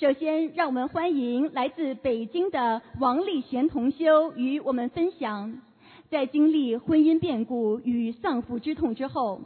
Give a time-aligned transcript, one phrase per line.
[0.00, 5.60] 首先，让我们欢迎来自北京的王立贤同修与我们分享，
[6.08, 9.40] 在经历婚姻变故与丧父之痛之后，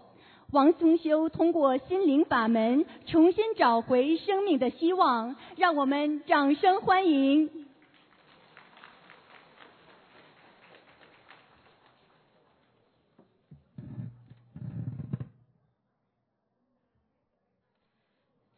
[0.50, 7.48] 王同修通过心灵法门重新找回生命的希望，让我们掌声欢迎。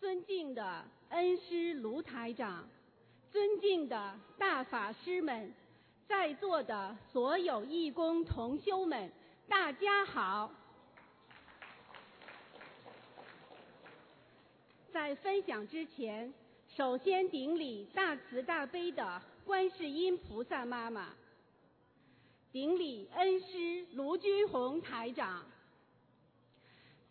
[0.00, 2.68] 尊敬的恩师卢台长，
[3.30, 5.54] 尊敬的大法师们，
[6.08, 9.12] 在座的所有义工同修们，
[9.48, 10.50] 大家好！
[14.92, 16.34] 在分享之前，
[16.68, 21.14] 首先顶礼大慈大悲的观世音菩萨妈妈，
[22.50, 25.46] 顶礼恩师卢军宏台长，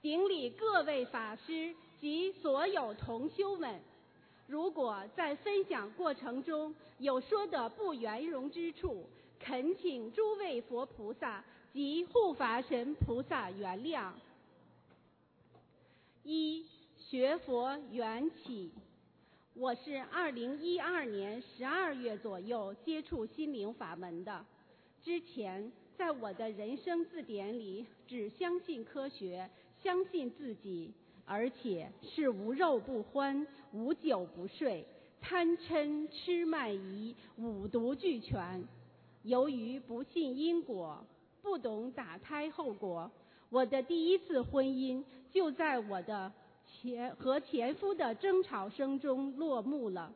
[0.02, 1.74] 顶礼各位法师。
[2.04, 3.80] 及所有同修们，
[4.46, 9.06] 如果在分享过程中有说的不圆融之处，
[9.40, 11.42] 恳请诸位佛菩萨
[11.72, 14.12] 及护法神菩萨原谅。
[16.26, 16.66] 一
[16.98, 18.70] 学佛缘起，
[19.54, 24.46] 我是二零一二年十二月左右接触心灵法门的，
[25.02, 29.50] 之前在我的人生字典里只相信科学，
[29.82, 30.92] 相信自己。
[31.26, 34.86] 而且是无肉不欢，无酒不睡，
[35.22, 38.64] 贪嗔痴慢疑五毒俱全。
[39.24, 41.06] 由于不信因果，
[41.42, 43.10] 不懂打胎后果，
[43.50, 46.32] 我的第一次婚姻就在我的
[46.68, 50.12] 前和前夫的争吵声中落幕了。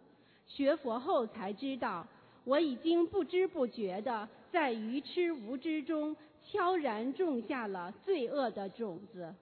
[0.46, 2.06] 学佛后才知道，
[2.44, 9.34] 我已经不知不觉地在愚痴无知中悄然种下了罪恶的种子。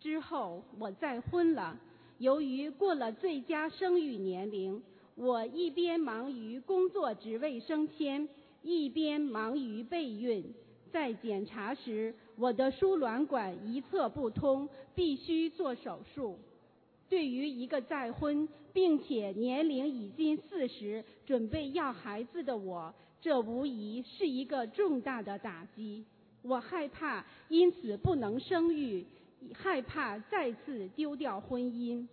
[0.00, 1.76] 之后我再婚了，
[2.18, 4.82] 由于过了最佳生育年龄，
[5.16, 8.28] 我一边忙于工作职位升迁，
[8.62, 10.54] 一边忙于备孕。
[10.92, 16.38] 在检查时，我的输卵管一侧不通，必须做手术。
[17.08, 26.04] 对于一个再婚并且年龄已经四十、准备要孩子的我，这无疑是一个重大的打击。
[26.42, 29.04] 我害怕，因此不能生育。
[29.54, 32.06] 害怕再次丢掉婚姻，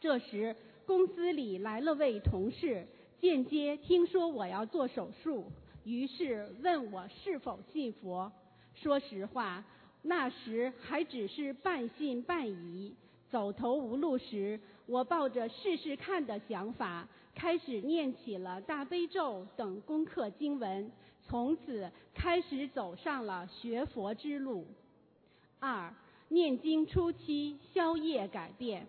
[0.00, 0.54] 这时
[0.86, 2.86] 公司里来了位同事，
[3.20, 5.50] 间接听说我要做手术，
[5.84, 8.30] 于是问我是否信佛。
[8.74, 9.64] 说实话，
[10.02, 12.94] 那时还只是半信半疑。
[13.30, 20.90] 走投无路时，我抱着试试看的想法，开始念起了大悲咒等功课经文，
[21.26, 24.66] 从此开始走上了学佛之路。
[25.58, 25.92] 二。
[26.34, 28.84] 念经初期消业改变，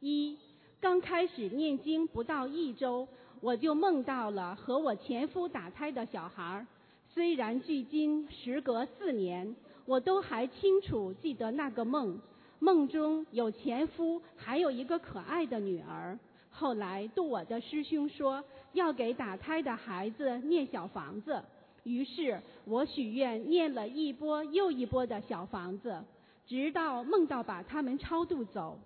[0.00, 0.36] 一
[0.82, 3.08] 刚开始念经不到一周，
[3.40, 6.66] 我就梦到了和我前夫打胎的小孩。
[7.14, 9.56] 虽然距今时隔四年，
[9.86, 12.20] 我都还清楚记得那个梦。
[12.58, 16.18] 梦中有前夫，还有一个可爱的女儿。
[16.50, 21.42] 后来度我的师兄说要给打胎的孩子念小房子，
[21.84, 26.04] 于是我许愿念了一波又一波的小房子。
[26.46, 28.78] 直到梦到把他们超度走。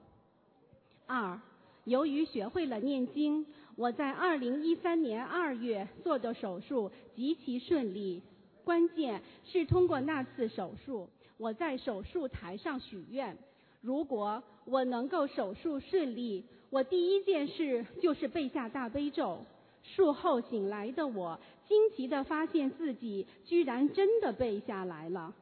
[1.07, 1.41] 二，
[1.85, 3.47] 由于学会了念经，
[3.77, 8.23] 我在二零一三年二月做的手术极其顺利。
[8.65, 13.37] 关键是通过那次手术，我在手术台上许愿：
[13.81, 19.39] 如果我能够手术顺利，我第一件事就是背下大悲咒。
[19.83, 25.35] 术后醒来的我，惊奇地发现自己居然真的背下来了。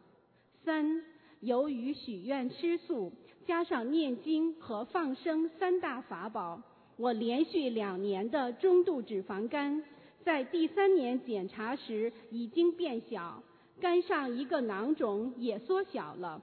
[0.64, 1.02] 三。
[1.46, 3.12] 由于许愿吃素，
[3.46, 6.60] 加上念经和放生三大法宝，
[6.96, 9.80] 我连续两年的中度脂肪肝，
[10.24, 13.40] 在第三年检查时已经变小，
[13.80, 16.42] 肝上一个囊肿也缩小了。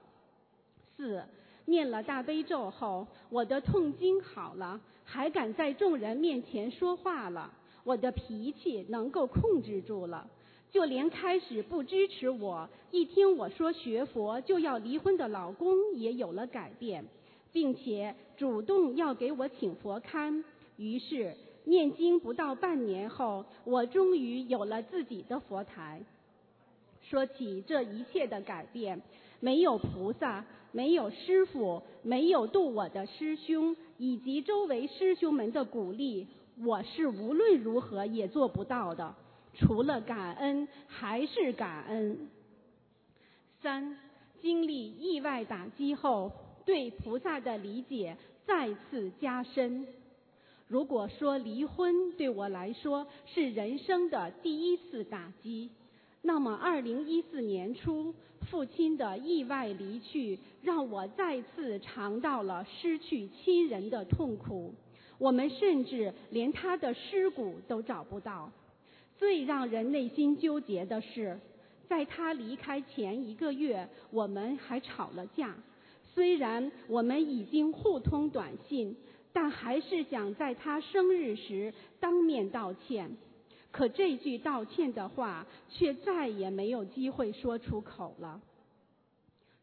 [0.96, 1.22] 四
[1.66, 7.52] 念了大悲咒后，我的痛经好了，还敢在众人面前说话了，
[7.84, 10.26] 我的脾气能够控制住了。
[10.74, 17.04] 就连开始不支持我，一听我说学佛就要离婚的老公也有了改变，
[17.52, 20.42] 并且主动要给我请佛龛。
[20.76, 26.02] 于是念经不到半年后，我终于有了自己的佛台。
[27.02, 29.00] 说起这一切的改变，
[29.38, 36.26] 没有菩萨，没有师傅，没有度我的师兄以及周围师兄们的鼓励，
[36.60, 39.14] 我是无论如何也做不到的。
[39.56, 42.28] 除了感恩还是感恩。
[43.62, 43.96] 三，
[44.40, 46.30] 经历意外打击后，
[46.66, 48.16] 对菩萨的理解
[48.46, 49.86] 再次加深。
[50.66, 55.70] 如果说离婚对我来说是人生的第一次打击，
[56.22, 58.14] 那么二零一四年初
[58.50, 64.74] 父亲的意外离去，让我再次尝到了失去亲人的痛苦。
[65.18, 68.50] 我们甚至连他的尸骨都找不到。
[69.24, 71.40] 最让人内心纠结的是，
[71.88, 75.56] 在他离开前一个月，我们还吵了架。
[76.12, 78.94] 虽然我们已经互通短信，
[79.32, 83.16] 但还是想在他生日时当面道歉。
[83.72, 88.38] 可这句道歉的话，却再也没有机会说出口了。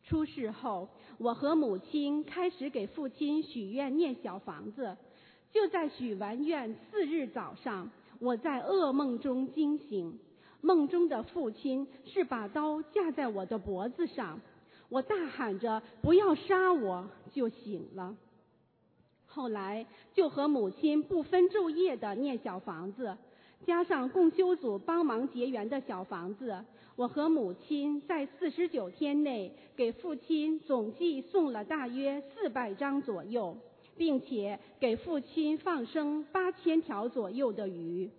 [0.04, 4.98] 出事后，我和母亲开始给父亲许愿念小房子。
[5.54, 10.20] 就在许完愿次日早上，我在噩梦中惊醒，
[10.62, 14.40] 梦中的父亲是把刀架在我的脖子上，
[14.90, 18.16] 我大喊着“不要杀我”，就醒了。
[19.26, 23.18] 后来就和母亲不分昼夜的念小房子。
[23.66, 26.64] 加上共修组帮忙结缘的小房子，
[26.96, 33.58] 我和母亲在四十九天内给父亲总计送了大约四百张左右，
[34.02, 38.10] 并且给父亲放生八千条左右的鱼。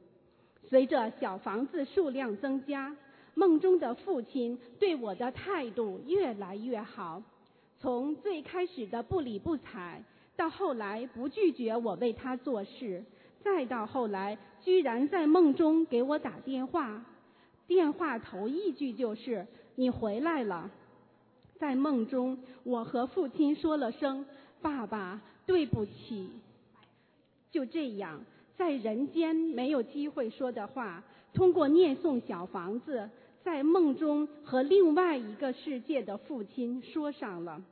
[0.68, 2.96] 随着小房子数量增加，
[3.34, 7.20] 梦中的父亲对我的态度越来越好，
[7.80, 10.00] 从最开始的不理不睬，
[10.36, 13.02] 到后来不拒绝我为他做事。
[13.42, 17.04] 再到后来，居然在梦中给我打电话，
[17.66, 19.44] 电话头一句就是
[19.74, 20.70] “你回来了”。
[21.58, 24.24] 在梦中，我和父亲说了声
[24.62, 25.20] “爸爸，
[25.52, 26.30] 对不起”。
[27.52, 28.24] 就这样，
[28.56, 31.04] 在人间没有机会说的话，
[31.34, 33.10] 通过念诵小房子，
[33.44, 37.62] 在梦中和另外一个世界的父亲说上了。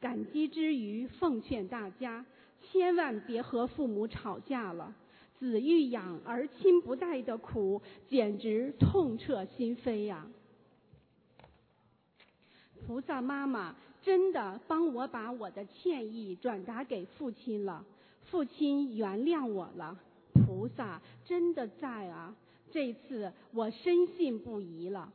[0.00, 2.24] 感激之余，奉劝大家，
[2.62, 4.94] 千万别和父母吵架了。
[5.38, 10.26] 子欲养而亲不待的苦，简直痛彻心扉呀！
[12.86, 13.76] 菩萨妈妈
[14.08, 17.84] 真的帮我把我的歉意转达给父亲了，
[18.30, 19.98] 父亲原谅我了，
[20.32, 22.34] 菩萨真的在啊！
[22.70, 25.12] 这次我深信不疑了。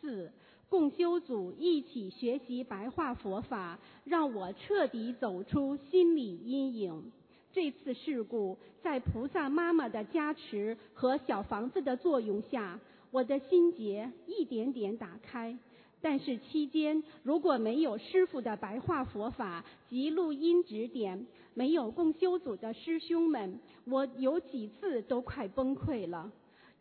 [0.00, 0.32] 四
[0.68, 7.12] 共修组一起学习白话佛法，让我彻底走出心理阴影。
[7.52, 12.80] 这次事故在菩萨妈妈的加持和小房子的作用下，
[13.12, 15.56] 我的心结一点点打开。
[16.00, 26.30] 但是期间如果没有师傅的白话佛法及录音指点，没有共修组的师兄们，我有几次都快崩溃了。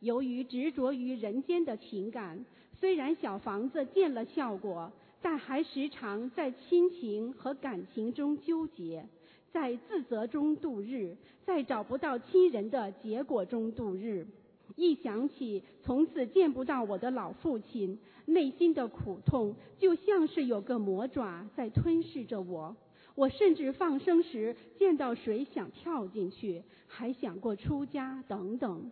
[0.02, 2.46] 由于执着于人间的情感，
[2.80, 4.92] 虽然小房子见了效果，
[5.22, 9.06] 但还时常在亲情和感情中纠结。
[9.52, 11.16] 在自责中度日，
[11.46, 14.28] 在找不到亲人的结果中度日。
[14.76, 22.76] 一想起从此见不到我的老父亲，内心的苦痛就像是有个魔爪在吞噬着我。
[23.14, 28.92] 我甚至放生时见到水想跳进去，还想过出家等等。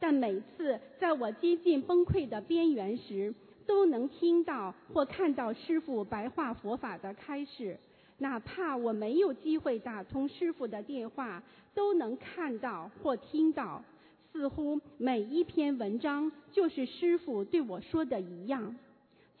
[0.00, 3.32] 但每次在我接近崩溃的边缘时，
[3.64, 7.78] 都能听到或看到师父白话佛法的开示。
[8.18, 11.40] 哪怕我没有机会打通师傅的电话，
[11.74, 13.84] 都能看到或听到，
[14.32, 18.74] 似乎每一篇文章就是师傅对我说的一样。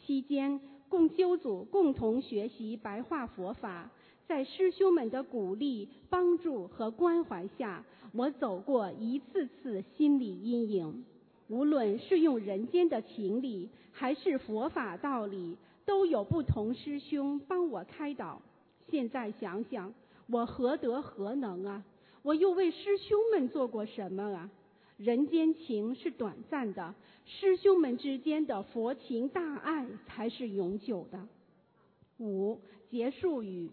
[0.04, 3.90] 期间，共修组共同学习白话佛法，
[4.28, 7.82] 在师兄们的鼓励、帮助和关怀下，
[8.12, 11.04] 我走过一次次心理阴影。
[11.48, 15.56] 无论是用人间的情理，还是佛法道理，
[15.86, 18.42] 都有不同师兄帮我开导。
[18.90, 19.94] 现在想想，
[20.28, 21.82] 我何德何能啊？
[22.22, 24.50] 我又为师兄们做过什么啊？
[25.02, 26.94] 人间情是短暂的，
[27.26, 31.26] 师兄们之间的佛情大爱才是永久的。
[32.20, 33.68] 五结束语：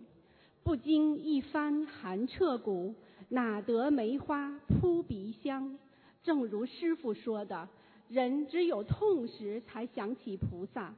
[0.64, 2.96] 不经一番寒彻骨，
[3.28, 5.78] 哪得梅花扑鼻香？
[6.24, 7.70] 正如师傅说的，
[8.08, 10.96] 人只有痛时才想起菩萨。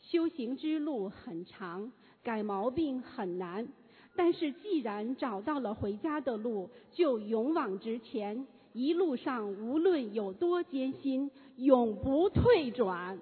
[0.00, 1.92] 修行之路很长。
[2.22, 3.68] 改毛病很难，
[4.16, 8.46] 但是既然找到了回家的路，就勇往直前。
[8.74, 13.16] 一路上无论有多艰辛，永不退转。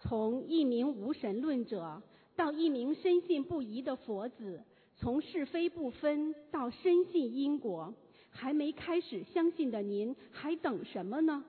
[0.00, 2.02] 从一名无神论者
[2.34, 4.60] 到一名深信不疑的佛子，
[4.96, 7.94] 从是非不分到深信因果，
[8.30, 11.44] 还没开始相信的您，还等什么呢？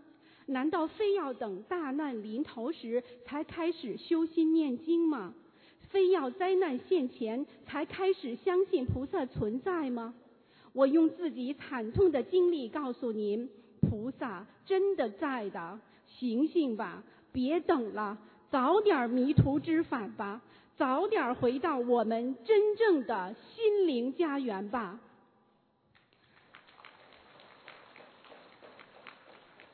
[0.46, 5.34] 难道非要等大难临头时才开始修心念经吗？
[5.90, 10.14] 非要灾难现前才开始相信菩萨存在吗？
[10.74, 13.50] 我用自己惨痛的经历告诉您，
[13.82, 15.80] 菩萨真的在的。
[16.06, 18.18] 醒醒吧，别等了，
[18.50, 20.42] 早点迷途知返吧，
[20.78, 25.00] 早点回到我们真正的心灵家园吧。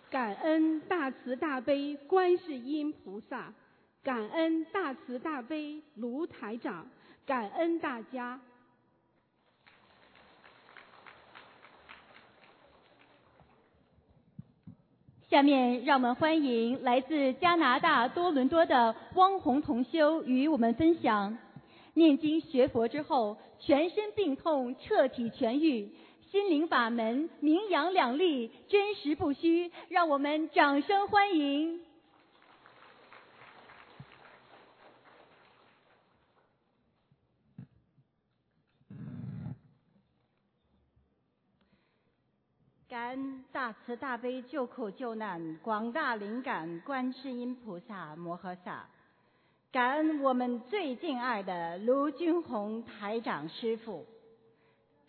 [0.09, 3.53] 感恩大慈大悲观世音菩萨。
[4.03, 6.85] 感恩大慈大悲卢台长，
[7.25, 8.37] 感恩大家。
[15.29, 21.37] 下面让我们欢迎来自加拿大多伦多的汪红同修与我们分享：
[21.93, 25.89] 念经学佛之后，全身病痛彻底痊愈，
[26.29, 29.71] 心灵法门名扬两利，真实不虚。
[29.87, 31.79] 让我们掌声欢迎。
[42.93, 48.87] 感恩大慈大悲救苦救难广大灵感观世音菩萨摩诃萨，
[49.71, 54.05] 感恩我们最敬爱的卢军宏台长师父，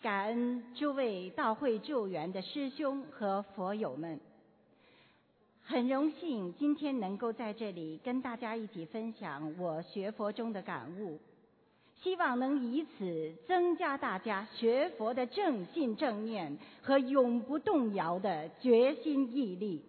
[0.01, 4.19] 感恩诸位到会助缘的师兄和佛友们。
[5.61, 11.19] 很荣幸今天能够在这里跟大家一起分享我学佛中的感悟。
[12.05, 19.83] 希望能以此增加大家学佛的正信正念和永不动摇的决心毅力。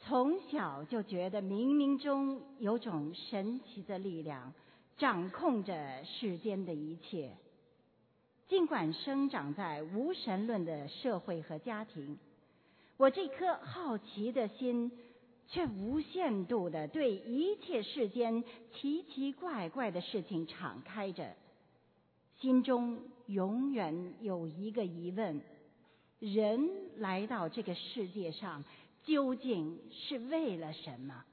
[0.00, 4.54] 从小就觉得冥冥中有种神奇的力量
[4.96, 7.32] 掌控着世间的一切。
[8.48, 12.18] 尽管生长在无神论的社会和家庭，
[12.96, 14.90] 我这颗好奇的心。
[15.54, 18.42] 却无限度的对一切世间
[18.72, 21.32] 奇奇怪怪的事情敞开着，
[22.40, 25.40] 心中永远有一个疑问：
[26.18, 28.64] 人来到这个世界上
[29.04, 31.24] 究竟是为了什么？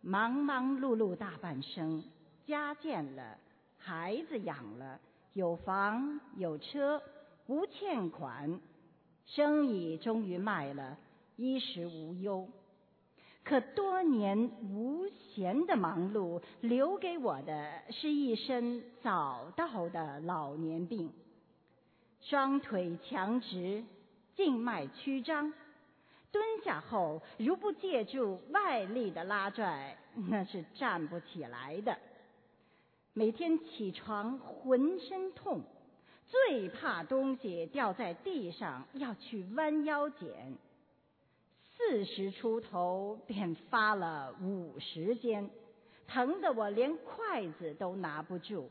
[0.00, 2.02] 忙忙碌碌大半生，
[2.44, 3.38] 家建了，
[3.78, 4.98] 孩子养了，
[5.34, 7.00] 有房有车，
[7.46, 8.60] 无欠款，
[9.26, 10.98] 生意终于卖了。
[11.36, 12.48] 衣食无忧，
[13.44, 21.12] 可多年无闲的忙碌，留给我的是一身早到的老年病。
[22.22, 23.84] 双腿强直，
[24.34, 25.52] 静脉曲张，
[26.32, 29.98] 蹲下后如不借助外力的拉拽，
[30.30, 31.98] 那是站不起来的。
[33.12, 35.60] 每天起床浑身痛，
[36.26, 40.56] 最怕东西掉在地上，要去弯腰捡。
[41.86, 45.50] 四十出头便发了五十肩，
[46.06, 48.70] 疼得我连筷子都拿不住。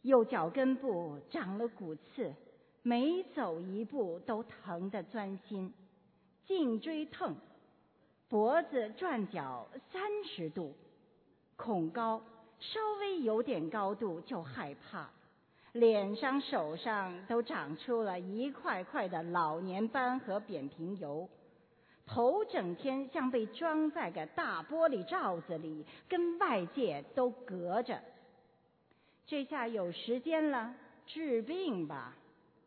[0.00, 2.34] 右脚跟部长了骨刺，
[2.82, 5.72] 每走一步都疼得钻心。
[6.46, 7.36] 颈椎疼，
[8.28, 10.74] 脖子转角三十度，
[11.56, 12.22] 恐高，
[12.58, 15.10] 稍微有点高度就害怕。
[15.76, 21.28] 脸上、手上都长出了一块块的老年斑和扁平疣，
[22.06, 28.00] 头整天像被装在个大玻璃罩子里，跟外界都隔着。
[29.26, 30.74] 这下有时间了，
[31.06, 32.14] 治病吧，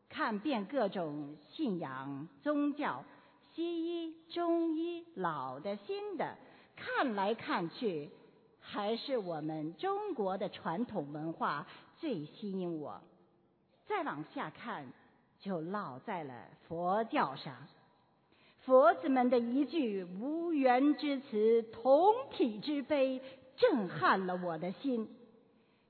[0.10, 3.04] 看遍各种信仰、宗教、
[3.54, 6.36] 西医、中医，老的、新的，
[6.76, 8.10] 看来看去，
[8.60, 11.66] 还是我们中国的传统文化。
[12.00, 13.02] 最吸引我，
[13.86, 14.88] 再往下看，
[15.40, 16.34] 就落在了
[16.68, 17.56] 佛教上。
[18.62, 23.22] 佛子们的一句无缘之词，同体之悲，
[23.58, 25.10] 震撼了我的心。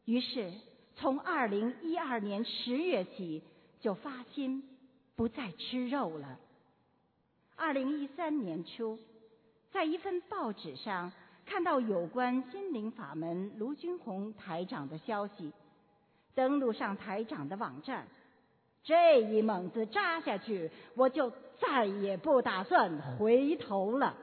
[0.06, 0.52] 于是，
[0.96, 3.44] 从二零一二年十月起，
[3.80, 4.64] 就发心
[5.16, 6.40] 不再吃肉了。
[7.56, 8.98] 二零一三年初，
[9.72, 11.12] 在一份报纸上
[11.46, 15.52] 看到有关心灵法门卢军宏台长的消息。
[16.40, 18.08] 登录上台长的网站，
[18.86, 24.16] 这一猛子扎下去，我就再也不打算回头了。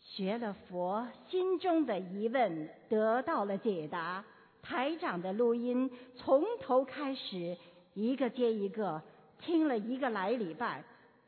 [0.00, 4.24] 学了佛，心中的疑问得到了解答。
[4.62, 7.56] 台长的录音从头开始，
[7.94, 9.00] 一个接一个，
[9.38, 10.82] 听了一个来礼拜，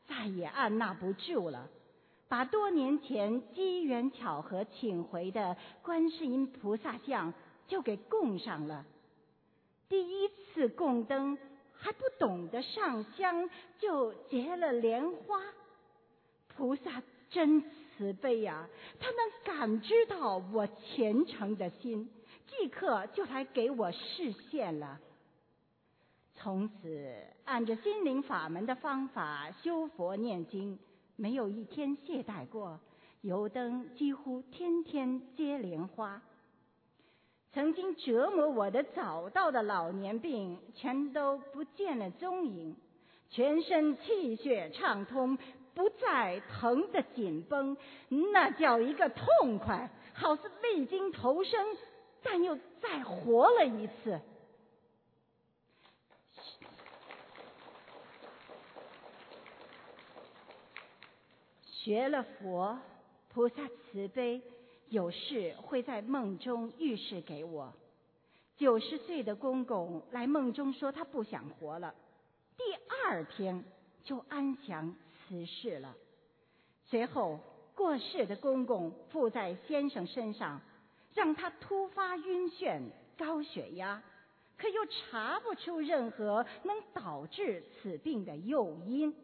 [0.09, 1.69] 再也按捺不住了，
[2.27, 7.33] 把多年前机缘巧合请回的观世音菩萨像。
[7.69, 8.85] 就给供上了。
[9.87, 11.37] 第一次供灯
[11.73, 15.41] 还不懂得上香，就结了莲花。
[16.49, 18.67] 菩萨真慈悲呀，
[18.99, 22.09] 他能感知到我虔诚的心，
[22.47, 24.99] 即刻就来给我示现了。
[26.35, 30.77] 从此，按着心灵法门的方法修佛念经，
[31.15, 32.79] 没有一天懈怠过。
[33.21, 36.21] 油灯几乎天天接莲花。
[37.53, 42.75] 曾经折磨我的早到的老年病，全都不见了踪影，
[43.29, 45.37] 全身气血畅通。
[45.75, 47.77] 不再疼得紧绷，
[48.33, 51.77] 那叫一个痛快，好似未经投生，
[52.21, 54.19] 但又再活了一次。
[61.63, 62.77] 学了佛，
[63.29, 64.41] 菩萨慈悲，
[64.89, 67.73] 有事会在梦中预示给我。
[68.57, 71.95] 九十岁的公公来梦中说他不想活了，
[72.57, 72.63] 第
[73.05, 73.63] 二天
[74.03, 74.95] 就安详。
[75.29, 75.95] 辞世了。
[76.87, 77.39] 随后
[77.75, 80.59] 过世的公公附在先生身上，
[81.13, 82.81] 让他突发晕眩、
[83.15, 84.01] 高血压，
[84.57, 89.15] 可又查不出任何能导致此病的诱因。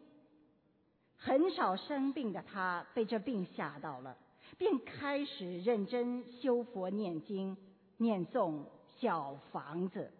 [1.16, 4.16] 很少生病的他被这病吓到了，
[4.58, 7.56] 便开始认真修佛念经、
[7.96, 8.64] 念诵
[8.98, 10.10] 小房子。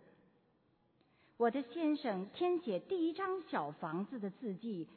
[1.37, 4.89] 我的先生填写第一张小房子的字迹。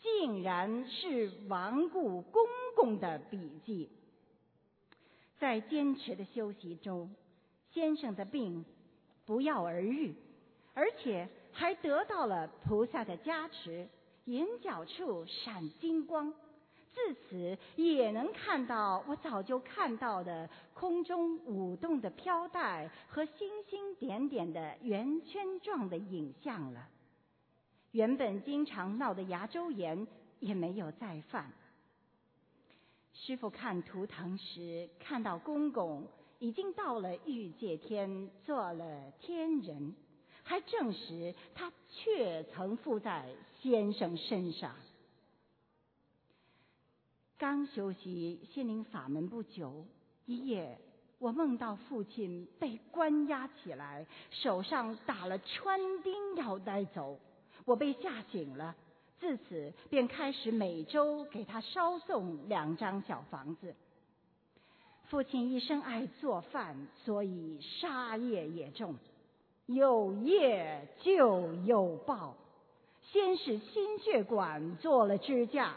[0.00, 3.90] 竟然是亡故公公的笔记。
[5.40, 7.12] 在坚持的修习中，
[7.72, 8.64] 先生的病
[9.26, 10.14] 不药而愈，
[10.72, 13.88] 而且还得到了菩萨的加持，
[14.26, 16.32] 眼角处闪金光。
[16.98, 26.88] 自此也能看到我早就看到的空中舞动的飘带和星星点点的圆圈状的影像了。
[27.92, 30.06] 原本经常闹的牙周炎
[30.40, 31.52] 也没有再犯。
[33.14, 36.06] 师傅看图腾时，看到公公
[36.38, 39.94] 已经到了欲界天做了天人，
[40.42, 43.24] 还证实他确曾附在
[43.60, 44.74] 先生身上。
[47.38, 49.84] 刚修习心灵法门不久，
[50.26, 50.76] 一夜
[51.20, 57.16] 我梦到父亲被关押起来，手上打了穿钉，要带走。
[57.64, 58.74] 我被吓醒了，
[59.20, 63.72] 自此便开始每周给他捎送两张小房子。
[65.04, 68.96] 父亲一生爱做饭，所以杀业也重，
[69.66, 72.34] 有业就有报。
[73.12, 75.76] 先是心血管做了支架，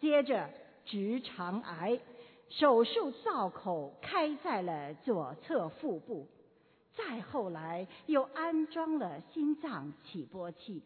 [0.00, 0.50] 接着
[0.88, 2.00] 直肠癌
[2.48, 6.26] 手术造口开在了左侧腹部，
[6.96, 10.82] 再后来又安装了心脏起搏器。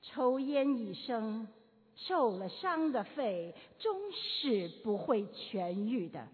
[0.00, 1.46] 抽烟一生，
[1.94, 6.26] 受了伤的肺终是不会痊愈的，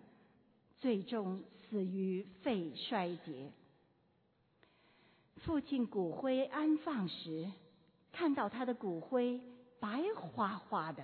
[0.78, 3.50] 最终死于肺衰竭。
[5.38, 7.50] 父亲骨灰安放时，
[8.12, 9.40] 看到他的骨灰
[9.80, 11.02] 白花花的，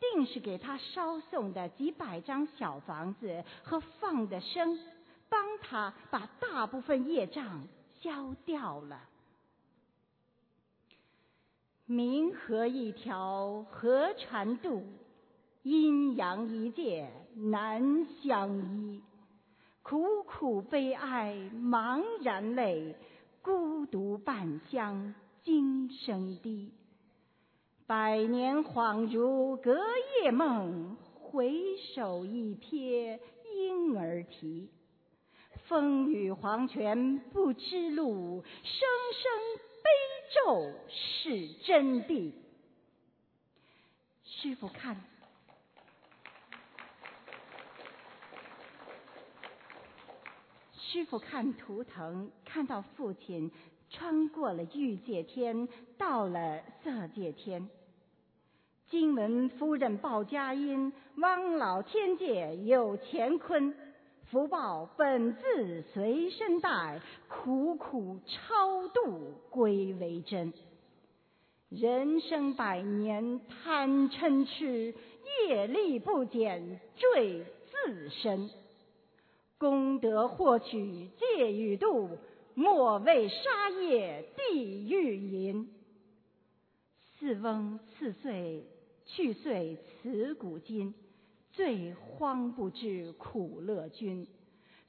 [0.00, 4.78] 定是给他捎送的几百张小房子和放的生，
[5.28, 7.62] 帮他把大部分业障
[8.00, 9.02] 消掉了。
[11.86, 14.84] 冥河一条河船渡，
[15.62, 19.02] 阴阳一界难相依。
[19.82, 22.94] 苦苦悲哀茫然泪，
[23.42, 26.72] 孤独半乡今生低。
[27.90, 29.76] 百年恍如隔
[30.22, 33.18] 夜梦，回首一瞥
[33.52, 34.70] 婴儿啼。
[35.66, 39.32] 风雨黄泉不知路，声声
[39.82, 39.90] 悲。
[40.32, 42.32] 咒是真谛。
[44.24, 44.96] 师傅看，
[50.78, 53.50] 师傅看图腾，看到父亲
[53.88, 55.66] 穿过了欲界天，
[55.98, 57.68] 到了色界天。
[58.90, 63.72] 金门夫人报佳音，汪老天界有乾坤。
[64.24, 70.52] 福报本自随身带，苦苦超度归为真。
[71.68, 74.92] 人生百年贪嗔痴，
[75.46, 78.50] 业力不减坠自身。
[79.56, 82.18] 功德获取戒与度，
[82.54, 85.70] 莫为杀业地狱淫。
[87.20, 88.64] 四翁四岁
[89.14, 90.94] 去岁辞古今。
[91.52, 94.28] 最荒不知苦乐君，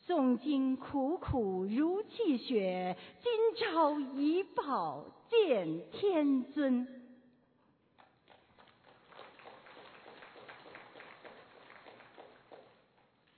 [0.06, 6.88] 诵经苦苦如泣血，今朝一报见天尊。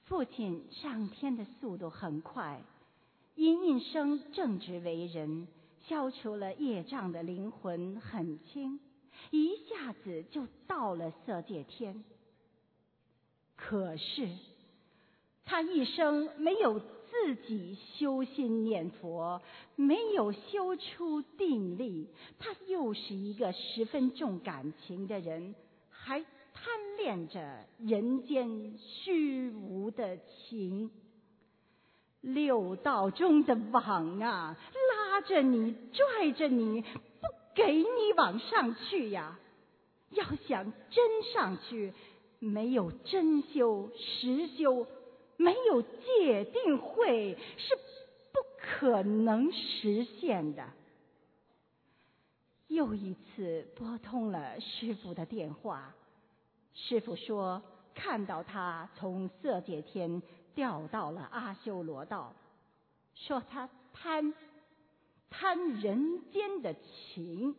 [0.04, 2.62] 父亲上天的速度很快，
[3.36, 5.48] 因一生正直为人，
[5.88, 8.82] 消除了业障的灵魂很轻，
[9.32, 12.04] 一下子就到了色界天。
[13.56, 14.28] 可是
[15.46, 19.42] 他一生没有自己修心念佛，
[19.76, 22.08] 没有修出定力，
[22.40, 25.54] 他又是一个十分重感情的人，
[25.90, 30.92] 还贪恋着人间虚无的情。
[32.22, 34.58] 六道中的网啊，
[34.90, 36.84] 拉着你，拽着你，
[37.56, 39.40] 给你往上去呀！
[40.10, 41.94] 要想真上去。
[42.40, 44.86] 没有真修实修，
[45.38, 47.74] 没有戒定慧，是
[48.34, 50.68] 不可能实现的。
[52.68, 55.96] 又一次拨通了师傅的电话，
[56.74, 57.64] 师傅说
[57.96, 60.22] 看到他从色界天
[60.54, 62.34] 掉到了阿修罗道，
[63.16, 64.34] 说他贪
[65.36, 67.56] 贪人间的情，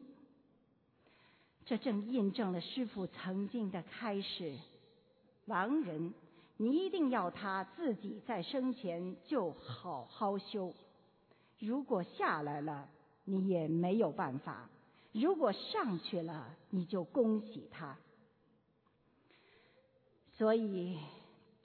[1.66, 4.54] 这正印证了师傅曾经的开示。
[5.46, 6.14] 亡人，
[6.56, 10.72] 你一定要他自己在生前就好好修。
[11.58, 12.88] 如果下来了，
[13.24, 14.68] 你也没有办法；
[15.12, 17.98] 如果上去了，你就恭喜他。
[20.38, 20.96] 所以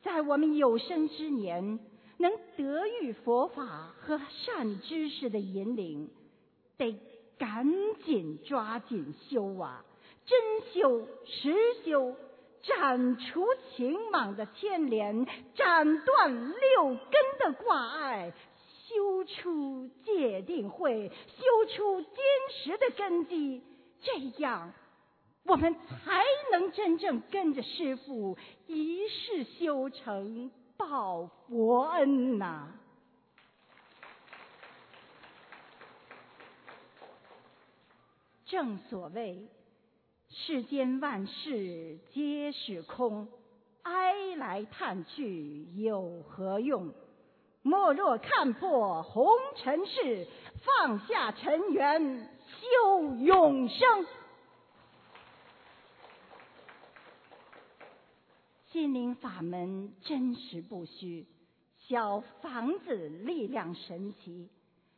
[0.01, 1.79] 在我们有生之年，
[2.19, 6.11] 能得遇佛法和善知识的引领，
[6.77, 6.99] 得
[7.37, 7.65] 赶
[8.05, 9.83] 紧抓紧修啊！
[10.25, 10.39] 真
[10.73, 12.15] 修实修。
[12.61, 18.33] 斩除情网的牵连，斩断六根的挂碍，
[18.85, 22.11] 修出戒定慧，修出坚
[22.51, 23.63] 实的根基，
[24.01, 24.73] 这样
[25.45, 32.69] 我们才能真正跟着师父一世修成，报佛恩呐！
[38.45, 39.49] 正所谓。
[40.29, 43.27] 世间万事皆是空，
[43.83, 46.93] 哀来叹去有何用？
[47.61, 50.27] 莫若看破红尘事，
[50.63, 54.07] 放下尘缘修永生。
[58.79, 61.25] 心灵法门真实不虚，
[61.89, 64.47] 小房子力量神奇。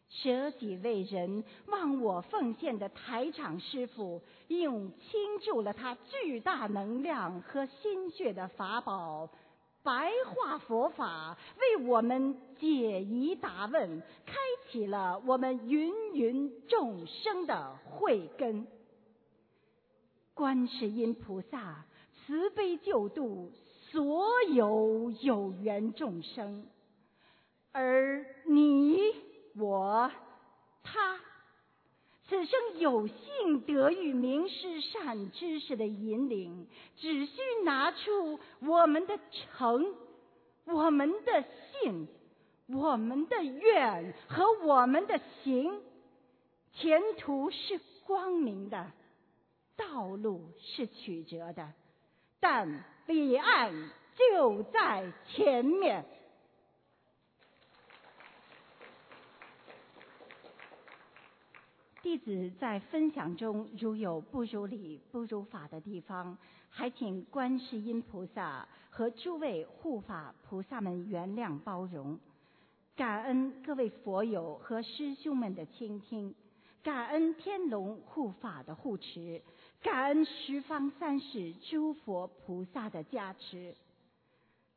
[0.07, 9.27] 舍己为人、忘我奉献的台长师傅，用倾注了他巨大能量和心血的法宝，
[9.81, 14.35] 白话佛法，为我们解疑答问，开
[14.69, 18.67] 启了我们芸芸众生的慧根。
[20.35, 23.51] 观世音菩萨慈悲救度
[23.91, 26.65] 所有有缘众生，
[27.71, 28.99] 而你。
[29.57, 30.09] 我，
[30.81, 31.19] 他，
[32.29, 39.93] 此生有幸得遇名师善知识的引领，只需拿出我们的诚、
[40.63, 41.43] 我们的
[41.83, 42.07] 信、
[42.67, 45.81] 我们的愿和我们的行，
[46.75, 48.89] 前途是光明的，
[49.75, 51.73] 道路是曲折的，
[52.41, 53.71] 但彼岸
[54.15, 56.03] 就在前面。
[62.01, 66.35] 弟子在分享中，如有不如理、不如法的地方，
[66.67, 72.19] 还请观世音菩萨和诸位护法菩萨们原谅包容。
[72.95, 76.33] 感恩各位佛友和师兄们的倾听，
[76.81, 79.41] 感恩天龙护法的护持，
[79.81, 83.75] 感恩十方三世诸佛菩萨的加持。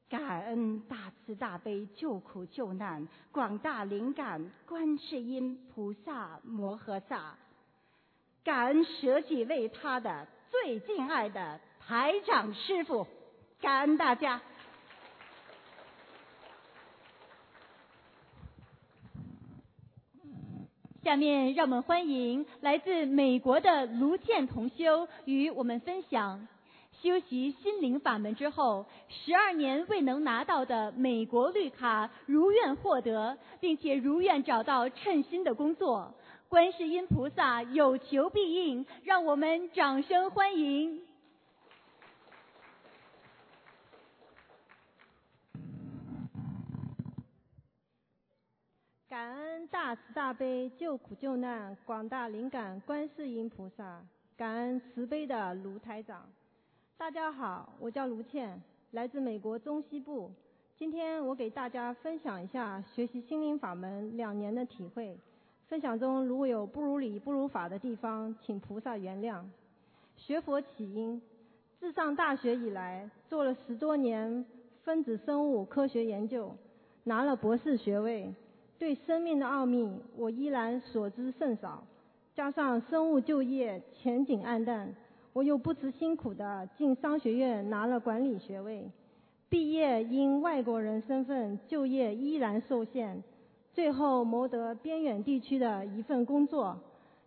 [0.08, 7.36] 感恩大慈大悲救苦救难广大灵感观世音菩萨摩诃萨，
[8.44, 13.06] 感恩舍己为他的最敬爱的台长师傅，
[13.60, 14.40] 感恩大家。
[21.04, 26.48] 下面让我们欢迎来自美国的卢健同修与我们分享。
[27.02, 36.14] 修习心灵法门之后，十二年未能拿到的美国绿卡如愿获得，并且如愿找到称心的工作。
[36.48, 41.02] 观世音菩萨有求必应，让我们掌声欢迎！
[49.14, 54.02] 感恩大慈大悲救苦救难广大灵感观世音菩萨，
[54.36, 56.26] 感恩慈悲的卢台长。
[56.96, 60.32] 大家好，我叫卢倩，来自美国中西部，
[60.76, 65.16] 今天我给大家分享一下学习心灵法门两年的体会。
[65.68, 69.44] 分享中如果有不如理、不如法的地方，请菩萨原谅。
[70.16, 71.22] 学佛起因，
[71.78, 74.44] 自上大学以来，做了十多年
[74.82, 76.52] 分子生物科学研究，
[77.04, 78.34] 拿了博士学位。
[78.78, 81.82] 对生命的奥秘，我依然所知甚少。
[82.34, 84.92] 加上生物就业前景暗淡，
[85.32, 88.90] 我又不辞辛苦的进商学院拿了管理学位。
[89.48, 93.22] 毕业因外国人身份就业依然受限，
[93.72, 96.76] 最后谋得边远地区的一份工作。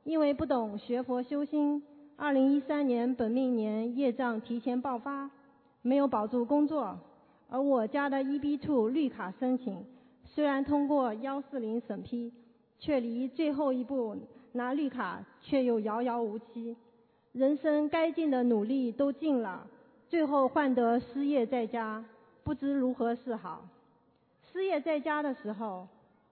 [0.03, 1.81] 因为不懂学佛修心，
[2.17, 5.29] 二零一三年本命年业障提前爆发，
[5.81, 6.99] 没有保住工作。
[7.49, 9.85] 而我家的 EB Two 绿卡申请。
[10.37, 12.31] 虽然通过幺四零审批，
[12.77, 14.15] 却离最后一步
[14.51, 16.77] 拿绿卡却又遥遥无期。
[17.31, 19.65] 人生该尽的努力都尽了，
[20.07, 22.05] 最后换得失业在家，
[22.43, 23.67] 不知如何是好。
[24.51, 25.87] 失业在家的时候，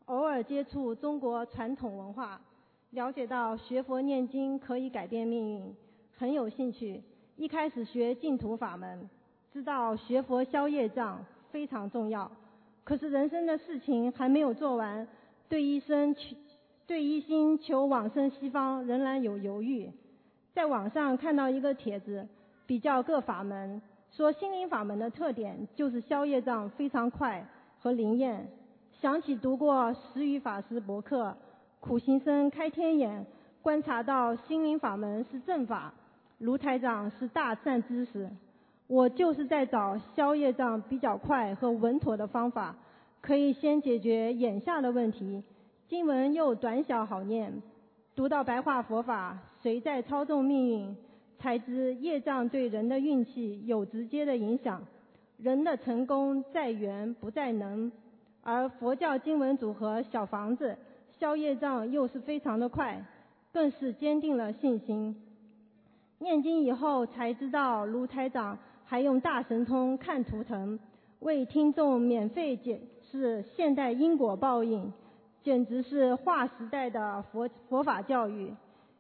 [0.05, 2.39] 偶尔接触中国传统文化，
[2.91, 5.75] 了解到学佛念经可以改变命运，
[6.15, 7.01] 很有兴趣。
[7.37, 9.09] 一开始学净土法门，
[9.51, 12.29] 知道学佛消业障非常重要。
[12.85, 15.05] 可是人生的事情还没有做完，
[15.49, 16.35] 对一生求，
[16.85, 19.91] 对一心求往生西方仍然有犹豫。
[20.53, 22.25] 在网上看到一个帖子，
[22.67, 27.43] 比较各法门，说心灵法门的特点就是消业障非常快
[27.79, 28.47] 和灵验。
[29.01, 31.35] 想起读过石宇法师博客，
[31.79, 33.25] 苦行僧开天眼，
[33.63, 35.91] 观察到心灵法门是正法，
[36.37, 38.29] 卢台长是大善知识。
[38.87, 42.75] 我就是在找消业障比较快和稳妥的方法，
[43.19, 45.43] 可以先解决眼下的问题。
[45.87, 47.51] 经文又短小好念，
[48.15, 50.95] 读到白话佛法，谁在操纵命运？
[51.37, 54.81] 才知业障对人的运气有直接的影响。
[55.37, 57.91] 人的成功在缘不在能，
[58.41, 60.77] 而佛教经文组合小房子
[61.19, 63.03] 消业障又是非常的快，
[63.51, 65.15] 更是坚定了信心。
[66.19, 68.57] 念经以后才知道卢台长。
[68.85, 70.79] 还用大神通看图腾，
[71.19, 72.79] 为听众免费解
[73.11, 74.93] 释现代因果报应，
[75.43, 78.53] 简直是划时代的佛佛法教育。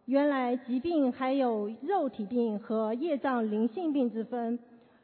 [0.05, 4.57] 原来疾病还有肉体病和业障灵性病之分。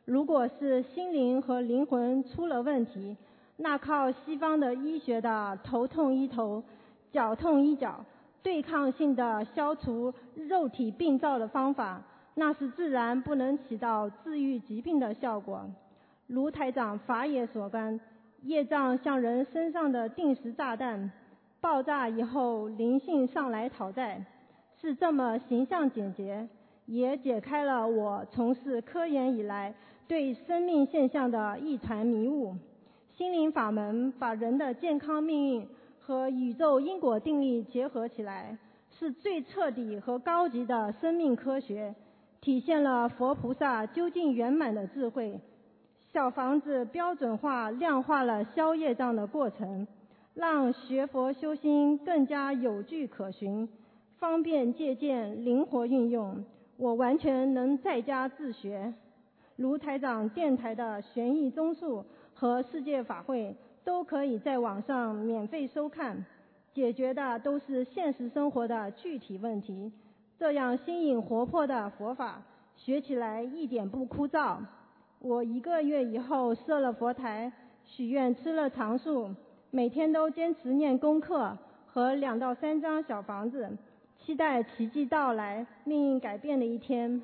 [0.06, 3.16] 如果是心灵和灵魂出了问题，
[3.58, 6.64] 那靠西方的医学的头痛医头，
[7.12, 8.04] 脚痛医脚，
[8.42, 12.02] 对抗性的消除肉体病灶的方法。
[12.34, 15.70] 那是自然不能起到治愈疾病的效果。
[16.28, 18.00] 卢台长法也所观，
[18.44, 21.12] 业障像人身上的定时炸弹，
[21.60, 24.24] 爆炸以后灵性上来讨债，
[24.80, 26.48] 是这么形象简洁，
[26.86, 29.74] 也解开了我从事科研以来
[30.08, 32.56] 对生命现象的一团迷雾。
[33.18, 35.68] 心灵法门把人的健康命运
[36.00, 38.58] 和宇宙因果定律结合起来，
[38.90, 41.94] 是最彻底和高级的生命科学。
[42.42, 45.40] 体现了佛菩萨究竟圆满的智慧。
[46.12, 49.88] 小房子标准化、量化了消业障的过程，
[50.34, 53.70] 让学佛修心更加有据可循，
[54.18, 56.44] 方便借鉴、灵活运用。
[56.78, 58.92] 我完全能在家自学。
[59.58, 66.26] 卢台长电台的玄义综述和世界法会都可以在网上免费收看，
[66.74, 69.92] 解决的都是现实生活的具体问题。
[70.42, 72.42] 这样新颖活泼的佛法，
[72.76, 74.58] 学起来一点不枯燥。
[75.20, 79.30] 我一个月以后设了佛台，许愿吃了长素，
[79.70, 83.70] 每天都坚持念功课和两到三张小房子，
[84.18, 87.22] 期待奇迹到来，命运改变的一天。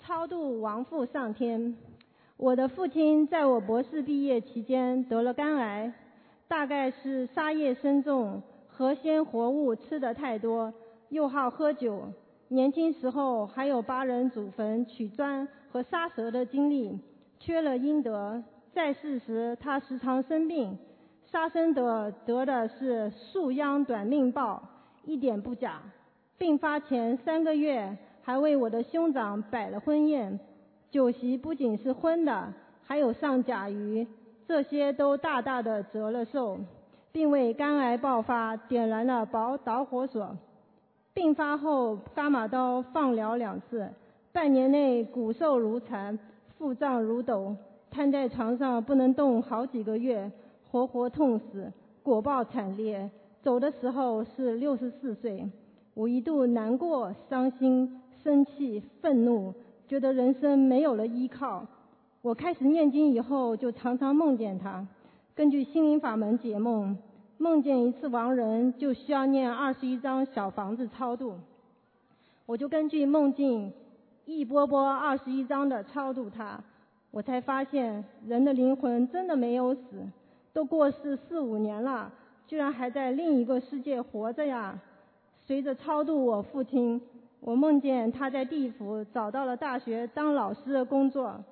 [0.00, 1.76] 超度亡父上天。
[2.36, 5.92] 我的父亲在我博士毕业期间得了肝癌，
[6.48, 8.42] 大概是杀业深重。
[8.78, 10.72] 和鲜活物吃的太多，
[11.08, 12.00] 又好喝酒，
[12.46, 16.96] 年轻时候还有扒人祖坟、取砖和杀蛇的经历，
[17.40, 18.40] 缺了阴德。
[18.72, 20.78] 在世时，他时常生病，
[21.26, 24.62] 杀生得得的是树秧短命报，
[25.04, 25.82] 一点不假。
[26.38, 30.38] 病发前三个月，还为我的兄长摆了婚宴，
[30.88, 32.52] 酒席不仅是荤的，
[32.84, 34.06] 还有上甲鱼，
[34.46, 36.60] 这些都大大的折了寿。
[37.18, 40.36] 并为肝癌爆发点燃了导导火索。
[41.12, 43.88] 病发后，伽马刀放疗两次，
[44.30, 46.16] 半年内骨瘦如柴，
[46.56, 47.56] 腹胀如斗，
[47.90, 50.30] 瘫在床上不能动好几个月，
[50.70, 51.72] 活活痛死，
[52.04, 53.10] 果报惨烈。
[53.42, 55.44] 走的时候是六十四岁。
[55.94, 59.52] 我一度难过、伤心、生气、愤怒，
[59.88, 61.66] 觉得人生没有了依靠。
[62.22, 64.86] 我开始念经以后，就常常梦见他。
[65.34, 66.96] 根据心灵法门解梦，
[67.38, 71.34] 梦见一次亡人就需要念二十一张小房子超度，
[72.46, 73.72] 我就根据梦境
[74.24, 76.60] 一波波二十一张的超度他。
[77.12, 79.80] 我才发现，人的灵魂真的没有死，
[80.52, 82.12] 都过世四五年了，
[82.48, 84.78] 居然还在另一个世界活着呀！
[85.46, 87.00] 随着超度我父亲，
[87.40, 91.42] 我梦见他在地府找到了大学当老师的工作，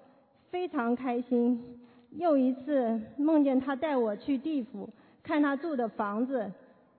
[0.50, 1.78] 非常开心。
[2.10, 4.88] 又一次梦见他带我去地府
[5.26, 6.52] 看他住的房子，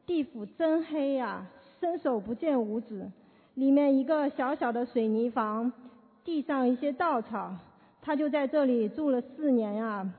[0.06, 1.46] 地府真黑呀，
[1.80, 3.10] 伸手不见五指，
[3.54, 5.72] 里面一个小小的水泥房，
[6.26, 7.56] 地上一些稻草。
[8.02, 10.12] 他就在这里住了四年呀，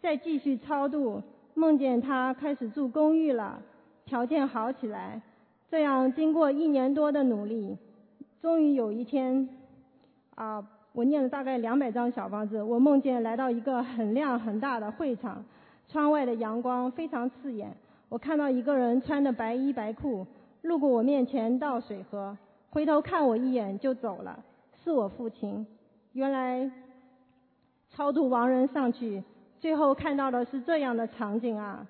[0.00, 3.60] 再继续超度，梦见他开始住公寓了，
[4.06, 5.20] 条件好起来。
[5.70, 7.76] 这样经过一年多的努力，
[8.40, 9.46] 终于有一天，
[10.34, 15.44] 啊，我念了大概两百张小房子，我梦见来到一个很亮很大的会场，
[15.92, 17.70] 窗外的阳光非常刺眼。
[18.08, 20.26] 我看到一个人穿着白衣白裤，
[20.62, 22.36] 路过我面前倒水喝，
[22.70, 24.42] 回头看我一眼就走了，
[24.82, 25.66] 是我父亲。
[26.14, 26.70] 原来。
[27.94, 29.22] 超度亡人上去，
[29.60, 31.86] 最后看到的是这样的场景啊！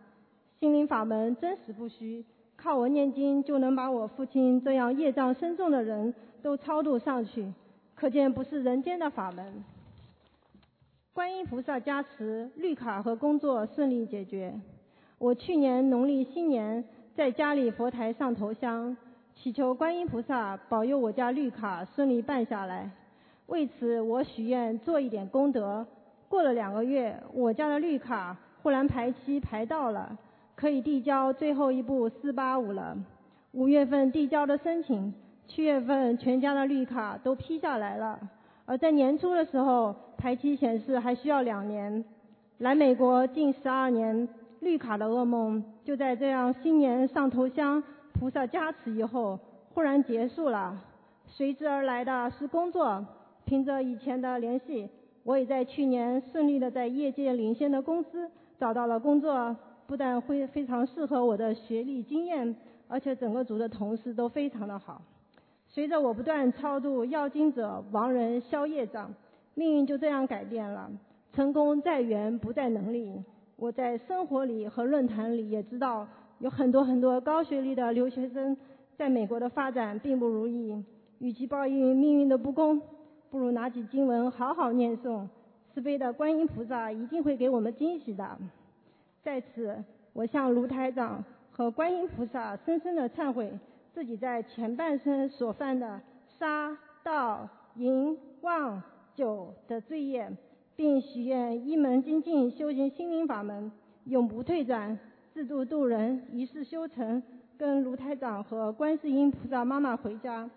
[0.59, 2.25] 心灵法门真实不虚，
[2.57, 6.13] 靠我念经就能把我父亲这样业障深重的人
[6.43, 7.47] 都超度上去，
[7.95, 9.63] 可见不是人间的法门。
[11.15, 14.51] 观音菩萨加持，绿卡和工作顺利解决。
[15.19, 16.83] 我去年农历新年
[17.15, 18.97] 在家里佛台上头香，
[19.35, 22.91] 祈求观音菩萨保佑我家绿卡顺利办下来。
[23.49, 25.87] 为此，我许愿做一点功德。
[26.31, 30.17] 过了两个月，我家的绿卡忽然排期排到了，
[30.57, 32.97] 可以递交最后一步四八五了。
[33.51, 35.13] 五月份递交的申请，
[35.47, 38.19] 七月份全家的绿卡都批下来了。
[38.65, 42.05] 而在年初的时候，排期显示还需要两年。
[42.59, 44.29] 来美国近十二年，
[44.61, 49.39] 绿卡的噩梦就在这样新年上头香、菩萨加持以后，
[49.75, 50.81] 忽然结束了。
[51.27, 53.05] 随之而来的是工作。
[53.45, 54.89] 凭着以前的联系，
[55.25, 59.55] 我也在去年顺利的在业界领先的公司找到了工作，
[59.89, 62.55] 不但会非常适合我的学历经验，
[62.87, 65.03] 而且整个组的同事都非常的好。
[65.75, 69.11] 随着我不断超度要经者亡人消业障，
[69.55, 70.91] 命运就这样改变了。
[71.33, 73.11] 成功在缘不在能力。
[73.57, 76.07] 我在生活里和论坛里也知道，
[76.41, 78.55] 有很多很多高学历的留学生
[78.99, 80.85] 在美国的发展并不如意，
[81.21, 82.79] 与其报应命运的不公。
[83.31, 85.27] 不如拿起经文好好念诵，
[85.73, 88.37] 慈悲的观音菩萨一定会给我们惊喜的。
[89.23, 89.75] 在此，
[90.13, 93.51] 我向卢台长和观音菩萨深深的忏悔
[93.95, 96.01] 自己在前半生所犯的
[96.39, 98.83] 杀、盗、淫、妄、
[99.15, 100.31] 酒的罪业，
[100.75, 103.71] 并许愿一门精进修行心灵法门，
[104.07, 104.99] 永不退转，
[105.35, 107.23] 自度度人，一世修成，
[107.59, 110.49] 跟卢台长和观世音菩萨妈妈回家。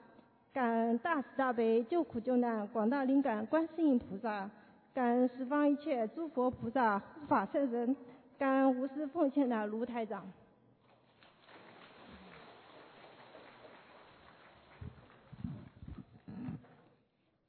[0.53, 4.49] 感恩大慈大悲救苦救难广大灵感观世音菩萨，
[4.93, 7.93] 感恩十方一切诸佛菩萨护法圣人，
[8.37, 10.25] 感恩无私奉献的卢台长。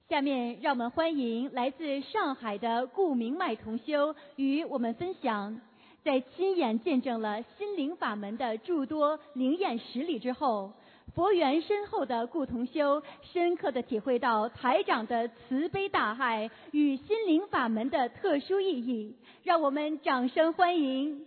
[0.08, 5.60] 下面让我们欢迎来自上海的顾明迈同修与我们分享，
[6.04, 10.72] 在亲眼见证了心灵法门的诸多灵验实例之后。
[11.14, 21.26] 佛缘深厚的顾同修，深刻的体会到台长的慈悲大爱与心灵法门的特殊意义，让我们掌声欢迎。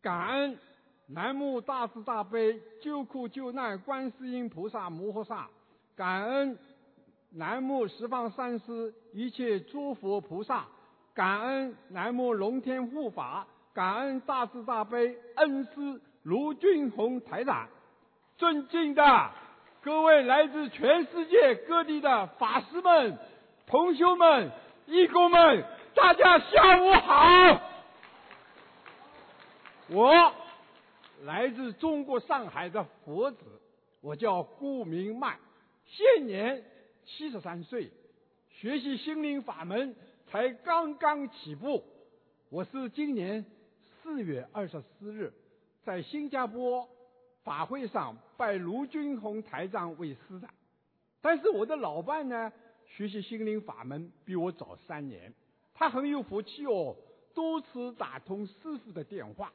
[0.00, 0.58] 感恩
[1.06, 5.48] 南无大慈大悲救苦救难观世音菩萨摩诃萨，
[5.94, 6.58] 感恩
[7.30, 10.64] 南无十方三世一切诸佛菩萨，
[11.14, 13.46] 感恩南无龙天护法。
[13.74, 17.68] 感恩大慈大悲恩师卢俊宏台长，
[18.38, 19.30] 尊敬的
[19.82, 23.18] 各位来自全世界各地的法师们、
[23.66, 24.52] 同修们、
[24.86, 25.64] 义工们，
[25.94, 27.60] 大家下午好。
[29.90, 30.32] 我
[31.24, 33.38] 来自中国上海的佛子，
[34.02, 35.38] 我叫顾明迈，
[35.86, 36.62] 现年
[37.06, 37.90] 七十三岁，
[38.50, 39.96] 学习心灵法门
[40.26, 41.82] 才刚刚起步。
[42.50, 43.44] 我是今年。
[44.02, 45.32] 四月二十四日，
[45.82, 46.86] 在新加坡
[47.42, 50.48] 法会上拜卢军宏台长为师的。
[51.22, 52.52] 但是我的老伴呢，
[52.86, 55.32] 学习心灵法门比我早三年，
[55.72, 56.94] 他很有福气哦，
[57.32, 59.50] 多次打通师傅的电话，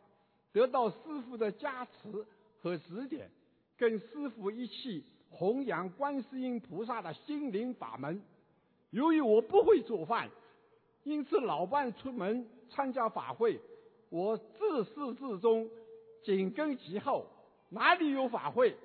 [0.51, 0.97] 得到师
[1.27, 2.25] 傅的加持
[2.61, 3.29] 和指点，
[3.77, 8.21] 跟师傅一起弘扬观世音菩萨的心灵法门。
[8.89, 10.29] 由于我不会做饭，
[11.03, 13.59] 因此老伴出门参加法会，
[14.09, 15.69] 我自始至终
[16.23, 17.27] 紧跟其后，
[17.69, 18.75] 哪里有法会，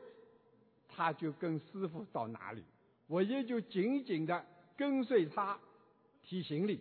[0.88, 2.62] 他就跟师傅到哪里，
[3.06, 4.44] 我也就紧紧的
[4.76, 5.58] 跟随他
[6.22, 6.80] 提行李，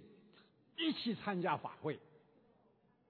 [0.78, 1.98] 一起参加法会。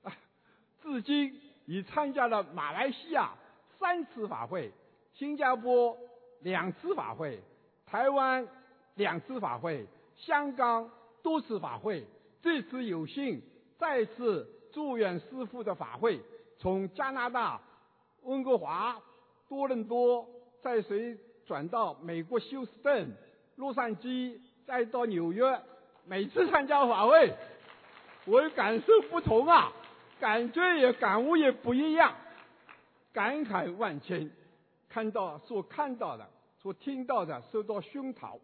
[0.03, 0.15] 啊，
[0.83, 3.31] 至今已参加了马来西亚
[3.79, 4.71] 三次法会，
[5.13, 5.97] 新加坡
[6.41, 7.39] 两次法会，
[7.85, 8.47] 台湾
[8.95, 9.87] 两次法会。
[10.15, 10.89] 香港
[11.21, 12.05] 多次法会，
[12.41, 13.41] 这次有幸
[13.77, 16.21] 再次祝愿师父的法会，
[16.59, 17.59] 从加拿大
[18.21, 18.95] 温哥华、
[19.49, 20.25] 多伦多，
[20.61, 23.11] 再随转到美国休斯顿、
[23.55, 25.59] 洛杉矶，再到纽约，
[26.05, 27.33] 每次参加法会，
[28.25, 29.73] 我感受不同啊，
[30.23, 32.15] 感觉也感悟也不一样，
[33.11, 34.31] 感慨万千，
[34.87, 36.25] 看到所看到的，
[36.61, 38.39] 所听到的，受到熏陶。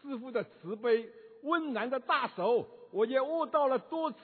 [0.00, 1.06] 师傅的慈悲、
[1.42, 4.18] 温暖的大手，我也握到了多次。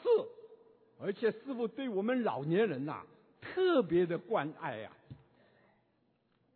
[0.99, 3.03] 而且师傅对我们老年人呐，
[3.43, 4.91] 特别的关爱呀。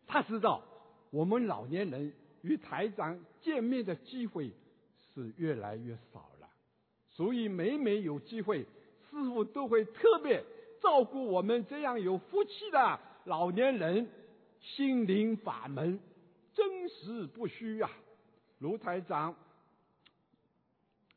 [0.06, 0.62] 他知道
[1.10, 4.50] 我们老年人与台长见面的机会
[5.14, 6.48] 是越来越少了，
[7.10, 8.64] 所以每每有机会，
[9.10, 10.44] 师傅都会特别
[10.80, 14.08] 照顾我们这样有福气的老年人。
[14.60, 16.00] 心灵法门，
[16.52, 17.88] 真实不虚啊。
[18.58, 19.32] 卢台长，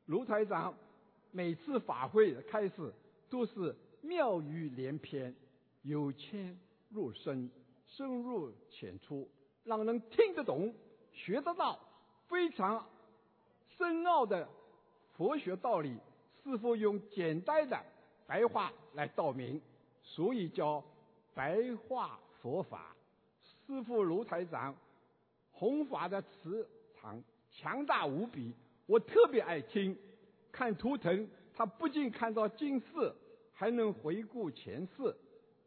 [0.06, 0.78] 卢台长，
[1.32, 2.94] 每次法会开始
[3.32, 5.36] 都是妙语连篇，
[5.82, 6.56] 由浅
[6.89, 7.50] 入深，
[7.88, 9.28] 深入浅出，
[9.64, 10.72] 让人听得懂、
[11.12, 11.80] 学得到，
[12.28, 12.88] 非常
[13.76, 14.48] 深奥的
[15.18, 15.98] 佛学道理，
[16.44, 17.80] 师傅用简单的
[18.28, 19.62] 白话来道明，
[20.04, 20.84] 所以叫
[21.34, 22.96] 白话佛法。
[23.44, 24.76] 师傅卢台长
[25.52, 27.22] 弘法的磁场。
[27.54, 28.54] 强大无比，
[28.86, 29.94] 我特别爱听。
[30.54, 33.14] 看图腾，他不仅看到今世，
[33.54, 35.14] 还能回顾前世，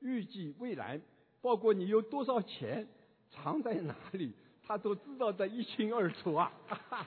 [0.01, 0.99] 预计未来，
[1.43, 2.89] 包括你有多少钱，
[3.31, 4.33] 藏在哪里，
[4.66, 6.51] 他都知道的一清二楚啊！
[6.66, 7.07] 哈哈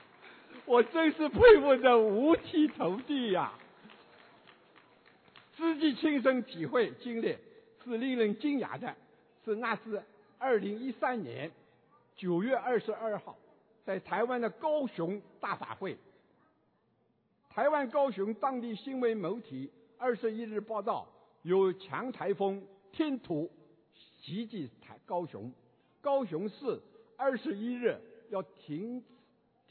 [0.68, 3.54] 我真是佩服的五体投地呀！
[5.56, 7.34] 自己亲身体会经历
[7.82, 8.94] 是令人惊讶的，
[9.46, 10.02] 是那是
[10.36, 11.50] 二零一三年
[12.14, 13.34] 九月二十二号。
[13.86, 15.96] 在台湾的高雄大法会，
[17.48, 21.08] 台湾高雄当地新闻媒体二十一日报道，
[21.44, 22.62] 有强台风
[22.92, 23.50] 天图
[23.96, 25.50] 袭击台高雄，
[26.02, 26.78] 高雄市
[27.16, 27.98] 二十一日
[28.28, 29.02] 要停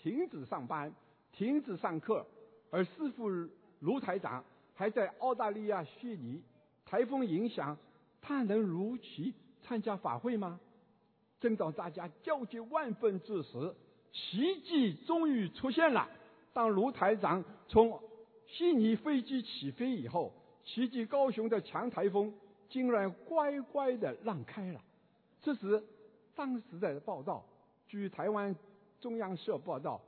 [0.08, 0.94] 停止上班，
[1.34, 2.26] 停止上课，
[2.72, 3.30] 而师傅
[3.82, 4.42] 卢台长
[4.74, 6.42] 还在澳大利亚悉尼，
[6.86, 7.78] 台风影响，
[8.22, 9.34] 他能如期
[9.64, 10.62] 参加法会吗？
[11.42, 13.76] 正当大家焦急万分之时。
[14.14, 16.08] 奇迹终于出现了。
[16.54, 18.02] 当卢台长从
[18.48, 20.32] 悉尼飞机起飞以后，
[20.64, 22.34] 奇迹高雄的强台风
[22.70, 24.82] 竟然乖乖的让开了。
[25.42, 25.84] 这时，
[26.34, 27.44] 当时的报道，
[27.90, 28.56] 据台湾
[29.00, 30.02] 中央社报道，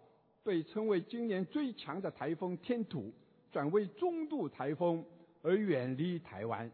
[0.43, 3.11] 被称为今年最强的台风天土
[3.51, 5.03] 转为中度台风
[5.41, 6.69] 而远离台湾。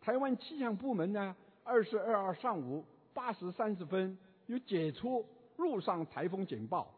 [0.00, 4.16] 台湾气象部门呢，二十二号上午八时三十分
[4.46, 5.24] 又解除。
[5.56, 6.90] 陆上台风警报，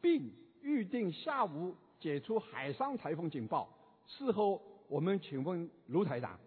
[0.00, 3.68] 并预定下午解除海上台风警报。
[4.06, 6.40] 事后，我们请问卢台长，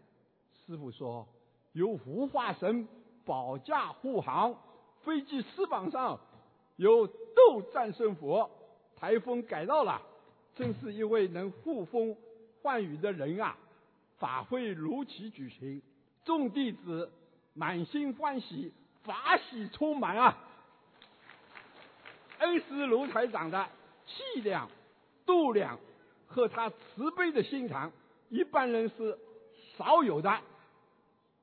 [0.65, 1.27] 师傅说
[1.73, 2.87] 有护法神
[3.23, 4.57] 保驾护航，
[5.03, 6.19] 飞机翅膀上
[6.77, 7.07] 有
[7.47, 8.49] 斗战胜佛，
[8.97, 10.01] 台风改道了，
[10.55, 12.15] 真是一位能呼风
[12.61, 13.55] 唤雨的人啊！
[14.17, 15.81] 法会如期举行，
[16.25, 17.09] 众弟子
[17.53, 18.73] 满心欢喜，
[19.03, 20.37] 法喜充满啊！
[22.39, 23.67] 恩师卢台长的
[24.05, 24.69] 气量、
[25.25, 25.79] 度量
[26.27, 27.91] 和他慈悲的心肠，
[28.29, 29.17] 一般人是
[29.77, 30.39] 少有的。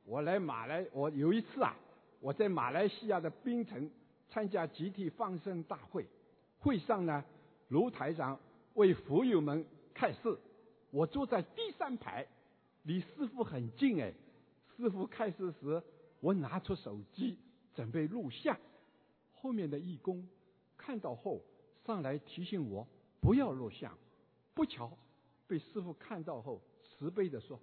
[0.04, 1.74] 我来马来，我有一次啊，
[2.20, 3.90] 我在马来西亚的槟城
[4.28, 6.06] 参加集体放生大会，
[6.58, 7.24] 会上呢，
[7.68, 8.38] 卢台长
[8.74, 9.64] 为佛友们
[9.94, 10.38] 开示，
[10.90, 12.26] 我坐在第三排，
[12.82, 14.12] 离师傅很近哎。
[14.76, 15.82] 师傅开示时，
[16.20, 17.38] 我拿出手机
[17.74, 18.58] 准备录像，
[19.32, 20.28] 后面的义工。
[20.76, 21.40] 看到后
[21.86, 22.86] 上来提醒我
[23.20, 23.96] 不要录像，
[24.52, 24.98] 不巧
[25.46, 27.58] 被师傅看到后慈悲的说：“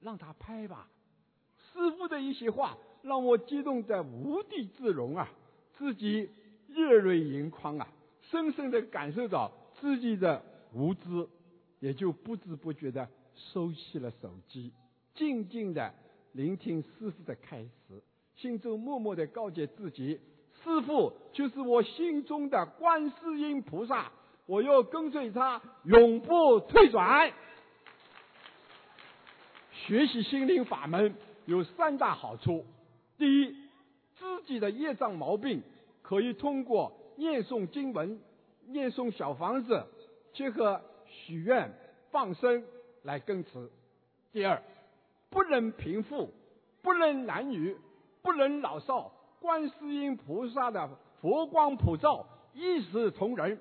[0.00, 0.90] 让他拍吧。”
[1.72, 5.30] 师傅的一些话让我激动的无地自容啊，
[5.80, 6.28] 自己
[6.68, 7.88] 热泪盈眶啊，
[8.30, 9.50] 深深的感受到
[9.80, 10.42] 自己的
[10.74, 11.26] 无知，
[11.78, 14.74] 也就不知不觉的收起了手机，
[15.14, 15.94] 静静的
[16.32, 18.02] 聆听师傅的开示，
[18.36, 20.20] 心中默默的告诫自己。
[20.62, 24.12] 师父就是我心中的观世音菩萨，
[24.44, 27.32] 我要跟随他，永不退转。
[29.72, 31.14] 学习心灵法门
[31.46, 32.66] 有三大好处：
[33.16, 33.56] 第一，
[34.20, 35.62] 自己的业障毛病
[36.02, 38.20] 可以通过念诵经文、
[38.66, 39.82] 念诵小房子，
[40.34, 41.72] 结合许愿、
[42.10, 42.62] 放生
[43.02, 43.66] 来根除；
[44.30, 44.62] 第二，
[45.30, 46.28] 不论贫富，
[46.82, 47.74] 不论男女，
[48.20, 49.10] 不论老少，
[49.40, 50.90] 观世音菩萨的
[51.22, 53.56] 佛光普照，一视同仁；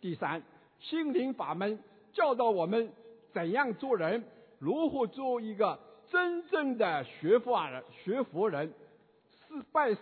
[0.00, 0.40] 第三，
[0.78, 1.80] 心灵法门
[2.12, 2.92] 教导我们
[3.32, 4.22] 怎样做人。
[4.60, 5.78] 如何做一个
[6.08, 7.82] 真正的学佛人？
[8.04, 8.72] 学佛人
[9.56, 10.00] 是拜师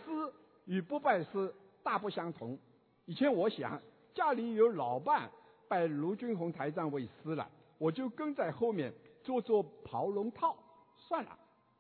[0.65, 2.59] 与不拜师大不相同。
[3.05, 3.81] 以前我想
[4.13, 5.31] 家里有老伴
[5.69, 7.49] 拜卢俊宏台长为师了，
[7.79, 8.93] 我就跟在后面
[9.23, 10.57] 做做跑龙套，
[10.97, 11.39] 算了，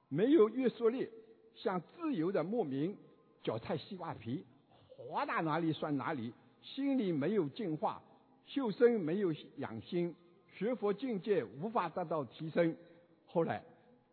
[0.09, 1.09] 没有约束力，
[1.57, 2.97] 像自由的牧民，
[3.43, 4.47] 脚踩西瓜皮，
[4.87, 8.01] 滑到哪里算哪里，心里没有净化，
[8.47, 10.14] 修身没有养心。
[10.47, 12.77] 学佛境界无法得到提升。
[13.27, 13.64] 后来，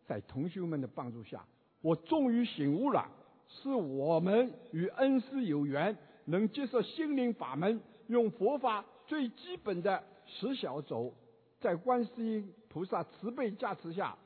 [0.04, 1.46] 在同学们的帮助下，
[1.80, 3.08] 我终于醒悟了：
[3.54, 11.12] 是我们与恩师有缘，能接受心灵法门，用佛法最基本的十小走，
[11.60, 14.16] 在观世音菩萨慈悲加持下，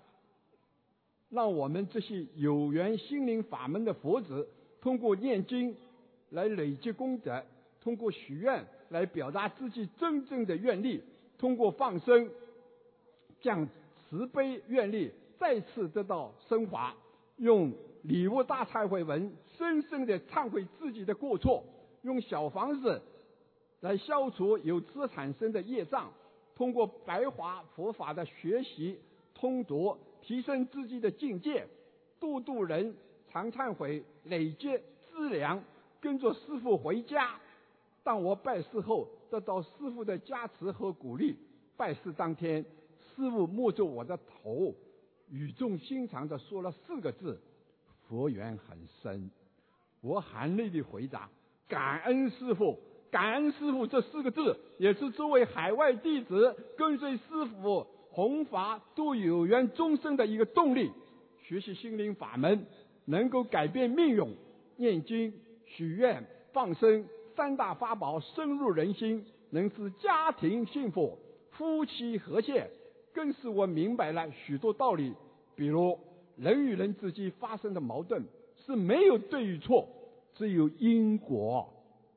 [1.28, 4.48] 让我们这些有缘心灵法门的佛子，
[4.80, 5.76] 通过念经
[6.30, 7.42] 来累积功德，
[7.82, 11.02] 通过许愿来表达自己真正的愿力。
[11.38, 12.30] 通过放生，
[13.40, 13.68] 将
[14.08, 16.94] 慈悲愿力再次得到升华，
[17.36, 17.72] 用
[18.06, 21.64] 礼物大忏悔文深深的忏悔自己的过错，
[22.02, 23.02] 用小房子
[23.80, 26.12] 来消除由此产生的业障，
[26.54, 29.00] 通过白话佛法的学习
[29.34, 31.66] 通读，提升自己的境界，
[32.20, 32.94] 度度人，
[33.28, 34.78] 常忏悔，累积
[35.10, 35.62] 资粮，
[36.00, 37.40] 跟着师傅回家。
[38.04, 39.08] 当我拜师后。
[39.28, 41.36] 得到师傅的加持和鼓励，
[41.76, 44.72] 拜师当天，师傅摸着我的头，
[45.28, 47.40] 语重心长地说了四个字
[48.08, 49.30] ：“佛缘很深。”
[50.02, 51.28] 我含泪的回答
[51.68, 52.78] ：“感恩师傅，
[53.10, 60.92] 感恩师傅。”这四个字也是作为海外弟子跟随师傅弘法度有缘众生的一个动力。
[61.42, 62.66] 学习心灵法门
[63.04, 64.36] 能够改变命运，
[64.76, 65.32] 念经、
[65.64, 67.06] 许愿、放生。
[67.36, 71.18] 三大法宝深入人心，能使家庭幸福、
[71.50, 72.70] 夫妻和谐，
[73.12, 75.12] 更使我明白了许多道理。
[75.54, 75.98] 比如，
[76.36, 78.24] 人与人之间发生的矛盾
[78.64, 79.88] 是没有对与错，
[80.34, 81.68] 只有因果。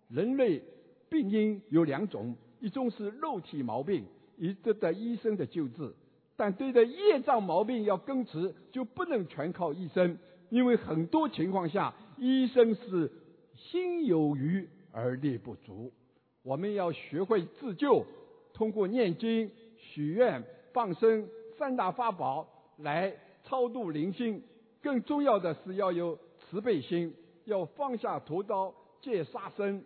[0.09, 0.61] 人类
[1.09, 4.05] 病因有两种，一种是肉体毛病，
[4.38, 5.93] 以得到医生的救治；
[6.36, 10.17] 但对待业障毛病要根治，就不能全靠医生，
[10.49, 13.11] 因为很多情况下，医生是
[13.55, 14.67] 心有余。
[14.91, 15.93] 而力不足，
[16.41, 18.03] 我们要学会自救，
[18.51, 20.43] 通过念经、许愿、
[20.74, 23.13] 放生三大法宝来
[23.50, 24.43] 超度灵性。
[24.82, 29.84] 更重要的是要有慈悲心，要放下屠刀，戒杀生，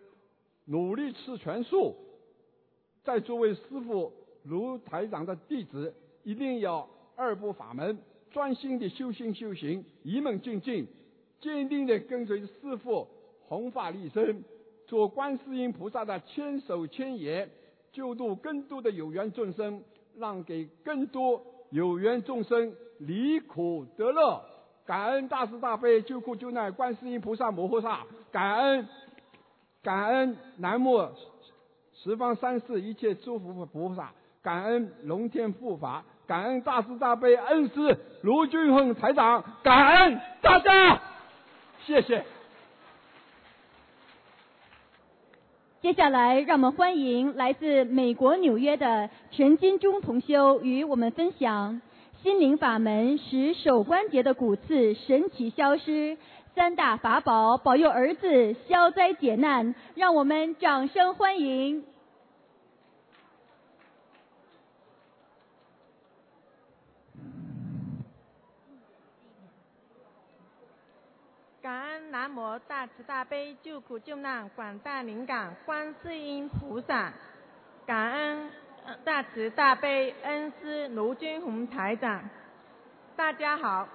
[0.66, 1.96] 努力吃全素。
[3.02, 4.12] 在作为师傅
[4.44, 5.92] 卢台长的弟子，
[6.22, 7.98] 一定要二部法门，
[8.30, 10.86] 专心的修心修行，一门精进，
[11.40, 13.08] 坚定的跟随师傅
[13.48, 14.44] 弘法利生。
[14.86, 17.50] 做观世音菩萨的千手千眼，
[17.90, 19.82] 救度更多的有缘众生，
[20.16, 24.44] 让给更多有缘众生离苦得乐。
[24.86, 28.00] 感恩大慈大悲救苦救难观世音菩萨摩诃萨，
[28.30, 28.88] 感恩
[29.82, 31.10] 感恩南无
[31.94, 34.12] 十方三世一切诸佛菩萨，
[34.42, 41.00] 感恩龙天护法，感恩大慈大悲恩师卢俊宏台长，感恩大家，
[41.86, 42.26] 谢谢。
[45.84, 51.82] 接下来，让我们欢迎来自美国纽约的陈金忠同修与我们分享
[52.22, 56.16] 心灵法门使手关节的骨刺神奇消失，
[56.54, 59.74] 三大法宝保佑儿子消灾解难。
[59.94, 61.84] 让我们掌声欢迎。
[71.64, 77.10] 感恩南无大慈大悲救苦救难广大灵感观世音菩萨，
[77.86, 78.50] 感恩
[79.02, 82.28] 大慈大悲恩师卢军宏台长。
[83.16, 83.88] 大家好，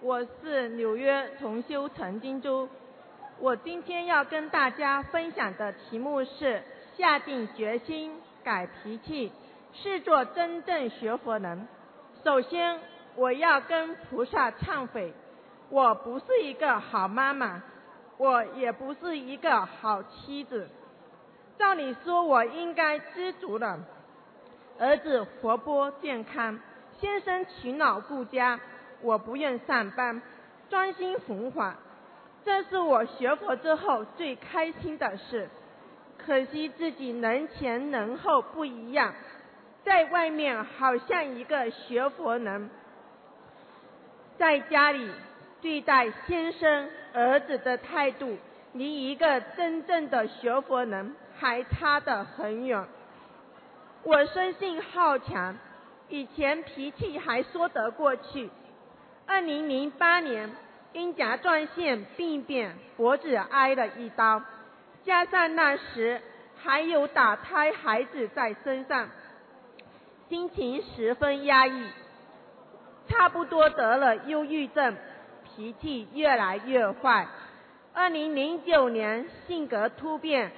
[0.00, 2.68] 我是纽约同修陈金珠。
[3.40, 6.62] 我今天要跟大家分享的题目是
[6.96, 9.32] 下定决心改脾气，
[9.72, 11.66] 是做真正学佛人。
[12.22, 12.78] 首先，
[13.16, 15.12] 我要跟菩萨忏悔。
[15.68, 17.62] 我不是一个好妈妈，
[18.18, 20.68] 我也不是一个好妻子。
[21.58, 23.78] 照理说，我应该知足的。
[24.78, 26.60] 儿子活泼健康，
[27.00, 28.60] 先生勤劳顾家，
[29.00, 30.20] 我不愿上班，
[30.68, 31.74] 专心弘法，
[32.44, 35.48] 这是我学佛之后最开心的事。
[36.18, 39.14] 可惜自己能前能后不一样，
[39.84, 42.70] 在外面好像一个学佛人，
[44.36, 45.10] 在家里
[45.62, 48.36] 对待先生儿子的态度，
[48.72, 52.84] 离一个真正的学佛人还差得很远。
[54.02, 55.56] 我生性好强，
[56.08, 58.50] 以前脾气还说得过去。
[59.26, 60.50] 二零零八年
[60.92, 64.40] 因甲状腺病变，脖子挨了一刀。
[65.04, 66.20] 加上那时
[66.62, 69.08] 还有打胎孩子在身上，
[70.28, 71.86] 心情十分压抑，
[73.08, 74.96] 差不多得了忧郁症，
[75.56, 77.26] 脾气越来越坏。
[77.94, 80.52] 二零零九年性格突变，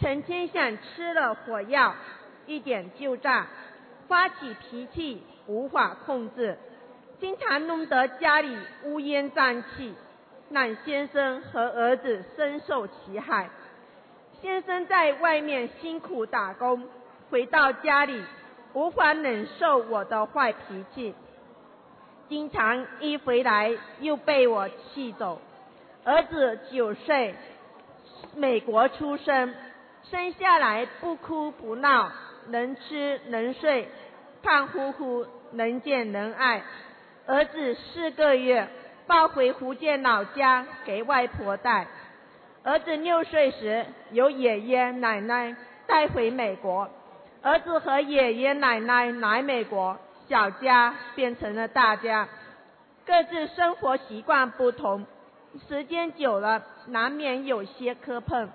[0.00, 1.94] 成天像吃了火药，
[2.44, 3.46] 一点就炸，
[4.08, 6.58] 发起脾气无法控制，
[7.20, 9.94] 经常弄得家里乌烟瘴气，
[10.50, 13.48] 让先生和儿子深受其害。
[14.42, 16.88] 先生在外面辛苦打工，
[17.30, 18.24] 回到家里
[18.72, 21.14] 无法忍受我的坏脾气，
[22.28, 25.40] 经常一回来又被我气走。
[26.04, 27.34] 儿子九岁，
[28.34, 29.54] 美国出生，
[30.10, 32.10] 生下来不哭不闹，
[32.48, 33.88] 能吃能睡，
[34.42, 36.62] 胖乎乎，能见能爱。
[37.26, 38.68] 儿子四个月
[39.06, 41.86] 抱回福建老家给外婆带。
[42.62, 45.54] 儿子六岁时，由爷爷奶奶
[45.86, 46.88] 带回美国。
[47.42, 49.96] 儿子和爷爷奶奶来美国，
[50.28, 52.28] 小家变成了大家。
[53.04, 55.06] 各自生活习惯不同，
[55.68, 58.50] 时间久了，难免有些磕碰。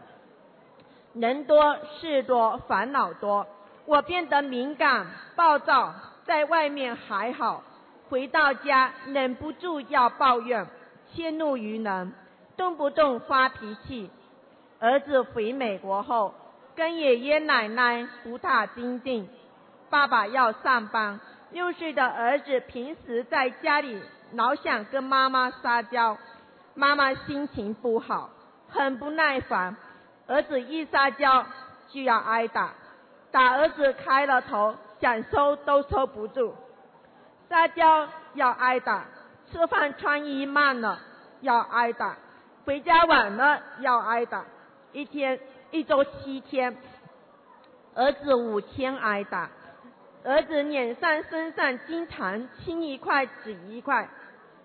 [1.13, 3.47] 人多事多，烦恼多，
[3.85, 5.93] 我变得敏感暴躁。
[6.25, 7.63] 在外面还好，
[8.09, 10.67] 回到家忍不住要抱怨，
[11.13, 12.13] 迁怒于人。
[12.57, 14.09] 动不动发脾气。
[14.79, 16.33] 儿子回美国后，
[16.75, 19.27] 跟爷爷奶奶不大亲近。
[19.89, 21.19] 爸爸要上班，
[21.51, 24.01] 六岁的儿子平时在家里
[24.33, 26.17] 老想跟妈妈撒娇，
[26.75, 28.29] 妈妈心情不好，
[28.69, 29.75] 很不耐烦。
[30.27, 31.45] 儿子一撒娇
[31.89, 32.73] 就要挨打，
[33.31, 36.55] 打儿子开了头，想收都收不住。
[37.49, 39.03] 撒娇要挨打，
[39.51, 40.99] 吃饭穿衣慢了
[41.41, 42.15] 要挨打。
[42.63, 44.45] 回家晚了要挨打，
[44.93, 45.37] 一天
[45.71, 46.77] 一周七天，
[47.93, 49.49] 儿子五天挨打，
[50.23, 54.07] 儿子脸上身上经常青一块紫一块，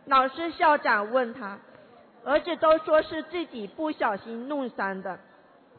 [0.04, 1.58] 老师校长问他，
[2.24, 5.18] 儿子都说是自己不小心弄伤的，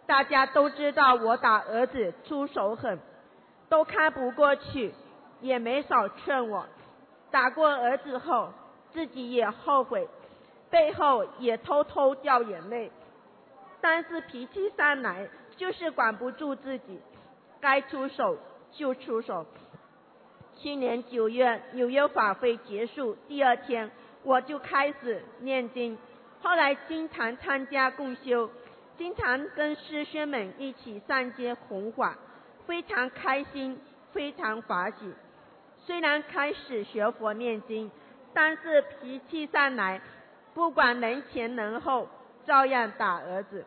[0.08, 2.98] 大家都知道我打儿子出手狠，
[3.70, 4.94] 都看不过去，
[5.42, 6.66] 也没少劝我，
[7.30, 8.52] 打过儿子后
[8.94, 10.08] 自己也后悔。
[10.70, 12.92] 背后也偷偷掉眼泪，
[13.80, 15.26] 但是脾气上来
[15.56, 17.00] 就是管不住自己，
[17.62, 18.38] 该出手
[18.74, 19.46] 就出手。
[20.60, 23.90] 去年九月纽约法会结束第二天，
[24.24, 25.98] 我就开始念经，
[26.42, 28.50] 后来经常参加共修，
[28.98, 32.18] 经常跟师兄们一起上街弘法，
[32.66, 33.80] 非常开心，
[34.12, 35.14] 非常欢喜。
[35.86, 37.90] 虽然开始学佛念经，
[38.34, 40.02] 但是脾气上来。
[40.54, 42.10] 不管人前人后，
[42.48, 43.64] 照样打儿子。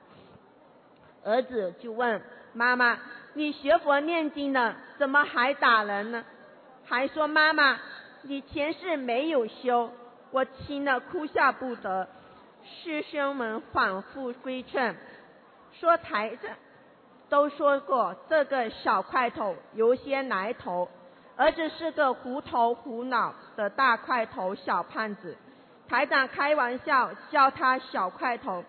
[1.25, 2.21] 儿子就问
[2.53, 2.99] 妈妈
[3.35, 6.25] ：“你学佛念经了，怎么还打人呢？”
[6.91, 7.79] 还说：“妈妈，
[8.23, 9.93] 你前世没有修。”
[10.33, 12.09] 我听了哭笑不得。
[12.65, 14.97] 师兄们反复规劝，
[15.73, 16.51] 说台上
[17.29, 20.89] 都说过这个小块头有些来头，
[21.37, 25.37] 儿子是个糊头糊脑的大块头小胖子。
[25.89, 28.65] 台长开玩笑叫他小块头，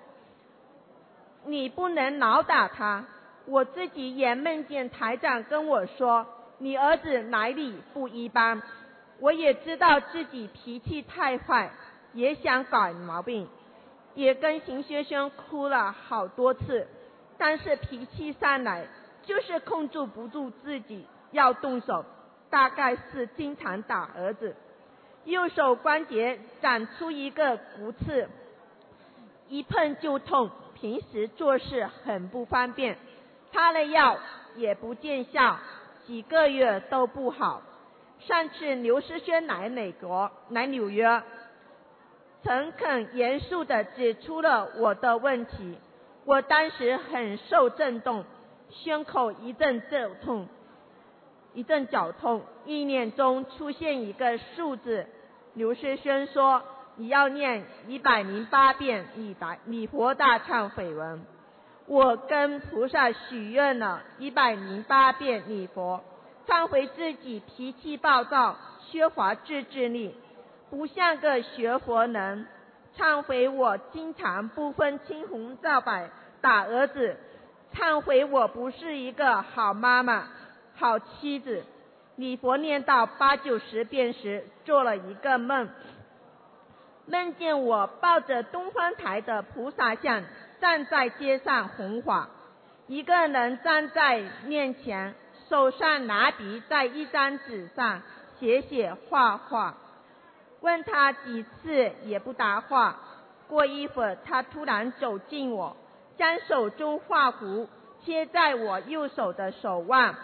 [1.45, 3.03] 你不能老打他。
[3.45, 6.26] 我自己也梦见台长跟我说，
[6.62, 8.62] 你儿子来历不一般。
[9.20, 11.72] 我也知道自己脾气太坏，
[12.14, 13.47] 也想改毛病，
[14.14, 16.88] 也跟邢先生哭了好多次，
[17.36, 18.86] 但是脾气上来
[19.24, 22.05] 就是控制不住自己要动手，
[22.51, 24.55] 大概是经常打儿子。
[25.26, 28.30] 右手关节长出一个骨刺，
[29.49, 32.97] 一碰就痛，平时做事很不方便，
[33.51, 34.18] 擦了药
[34.55, 35.59] 也不见效，
[36.06, 37.62] 几个月都不好。
[38.20, 41.24] 上次刘诗轩来美国，来纽约，
[42.43, 45.78] 诚恳严肃地指出了我的问题。
[46.24, 48.24] 我当时很受震动，
[48.70, 50.47] 胸口一阵阵痛，
[51.54, 55.08] 一阵绞痛，意念中出现一个数字。
[55.56, 56.62] 刘诗轩说
[56.95, 61.26] ：“你要念一百零八遍礼大礼佛大忏悔文。”
[61.91, 66.01] 我跟菩萨许愿了一百零八遍礼佛，
[66.47, 68.55] 忏悔自己脾气暴躁，
[68.87, 70.15] 缺乏自制力，
[70.69, 72.47] 不像个学佛人。
[72.95, 77.17] 忏悔我经常不分青红皂白打儿子，
[77.75, 80.29] 忏悔我不是一个好妈妈、
[80.77, 81.65] 好妻子。
[82.15, 85.67] 礼佛念到八九十遍时，做了一个梦，
[87.05, 90.23] 梦见我抱着东方台的菩萨像。
[90.62, 92.30] 站在街上弘法，
[92.86, 95.16] 一个人站在面前，
[95.49, 98.03] 手上拿笔在一张纸上
[98.39, 99.76] 写写画画。
[100.62, 102.99] 问他几次也不答话。
[103.47, 105.76] 过一会儿，他突然走近我，
[106.16, 107.68] 将手中画壶
[108.05, 110.16] 贴在我右手的手腕，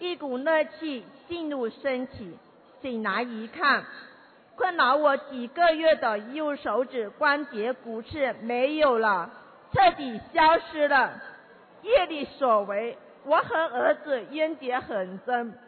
[0.00, 2.36] 一股热气进入身体。
[2.82, 3.84] 醒来一看，
[4.56, 9.30] 困扰我几个月的右手指关节骨刺没有了。
[9.72, 11.20] 彻底消失了。
[11.82, 15.58] 业力所为，我和儿子冤结很深。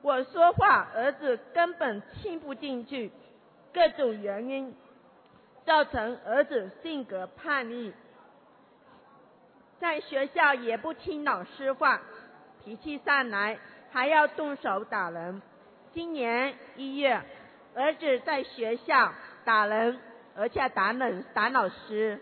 [0.00, 3.12] 我说话，儿子根本听不进去。
[3.74, 4.74] 各种原因
[5.66, 7.92] 造成儿子性格叛逆，
[9.78, 12.00] 在学校也不听老师话，
[12.64, 13.58] 脾气上来
[13.92, 15.42] 还要动手打人。
[15.92, 17.20] 今年一月，
[17.74, 19.12] 儿子在学校
[19.44, 20.00] 打人，
[20.34, 22.18] 而且打冷打老师。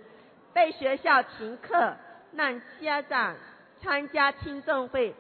[0.57, 1.95] 被学校停课，
[2.33, 3.37] 让家长
[3.83, 5.15] 参加听证会。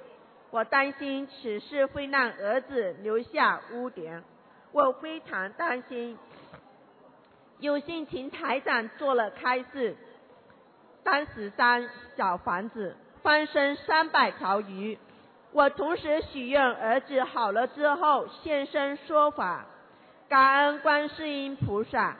[0.48, 4.24] 我担心此事会让儿子留下污点，
[4.72, 6.16] 我非常担心。
[7.58, 9.94] 有幸请台长做了开示，
[11.04, 14.98] 三十三小房子翻身三百条鱼。
[15.52, 19.66] 我同时许愿儿子好了之后现身说法，
[20.30, 22.16] 感恩观世音菩萨，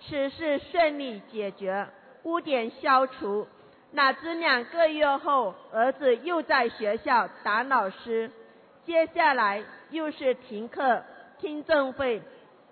[0.00, 1.88] 此事顺利解决。
[2.24, 3.46] 污点消除，
[3.92, 8.30] 哪知两个月后，儿子又在学校打老师，
[8.84, 11.02] 接下来又是停课、
[11.38, 12.22] 听证会，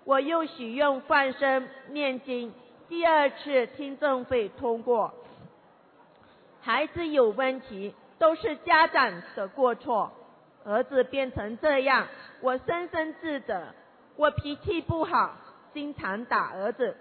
[0.03, 2.53] 我又许愿放生念经，
[2.87, 5.13] 第二次听证会通过。
[6.61, 10.11] 孩子有问题，都是家长的过错，
[10.63, 12.07] 儿子变成这样，
[12.41, 13.63] 我深深自责，
[14.15, 15.35] 我脾气不好，
[15.73, 16.95] 经常打儿子。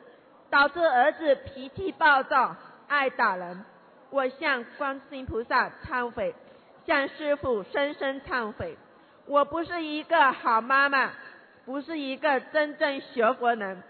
[0.50, 2.56] 导致儿子脾气暴躁，
[2.88, 3.64] 爱打人。
[4.10, 6.34] 我向观世音菩萨忏悔，
[6.86, 8.76] 向师父深深忏悔。
[9.26, 11.10] 我不是一个好妈妈，
[11.66, 13.82] 不是一个真正学佛人，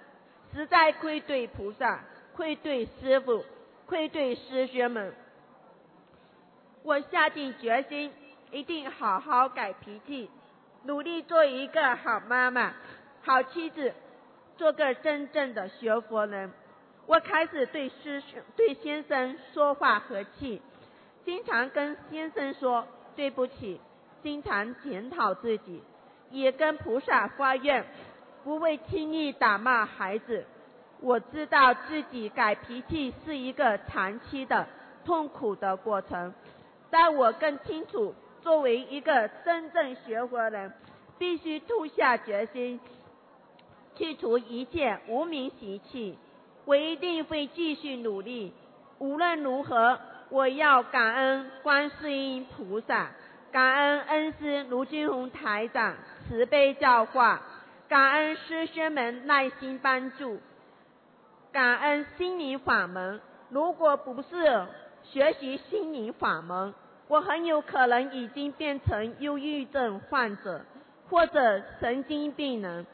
[0.53, 2.01] 实在愧对菩萨，
[2.35, 3.45] 愧对师父，
[3.87, 5.15] 愧对师兄们。
[6.83, 8.13] 我下定决心，
[8.51, 10.29] 一定好好改脾气，
[10.83, 12.73] 努力做一个好妈妈、
[13.23, 13.95] 好妻子。
[14.59, 16.53] 做个真正的学佛人，
[17.07, 20.61] 我开始对师兄、对先生说话和气，
[21.25, 22.85] 经常跟先生说
[23.15, 23.81] 对不起，
[24.21, 25.81] 经常检讨自己，
[26.31, 27.85] 也跟菩萨发愿，
[28.43, 30.45] 不会轻易打骂孩子。
[31.01, 34.67] 我知道自己改脾气是一个长期的
[35.05, 36.35] 痛苦的过程，
[36.91, 40.73] 但我更清楚，作为一个真正学佛人，
[41.17, 42.81] 必须痛下决心。
[43.99, 46.17] 去除一切无名习气，
[46.65, 48.53] 我一定会继续努力。
[48.99, 49.99] 无论如何，
[50.31, 53.11] 我要感恩观世音菩萨，
[53.51, 55.97] 感恩恩师卢金宏台长
[56.29, 57.43] 慈悲教化，
[57.89, 60.39] 感恩师兄们耐心帮助，
[61.51, 63.21] 感恩心灵法门。
[63.51, 64.67] 如果不是
[65.03, 66.73] 学习心灵法门，
[67.09, 70.61] 我很有可能已经变成忧郁症患者
[71.09, 72.87] 或者神经病人。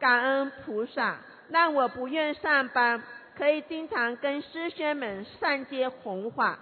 [0.00, 1.18] 感恩菩萨，
[1.50, 3.02] 让我不愿上班，
[3.36, 6.58] 可以经常跟师兄们上街弘法。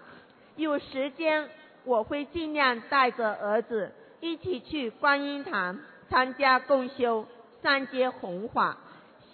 [0.56, 1.48] 有时间
[1.84, 5.78] 我会尽量带着儿子一起去观音堂
[6.10, 7.26] 参加共修、
[7.62, 8.76] 上街弘法。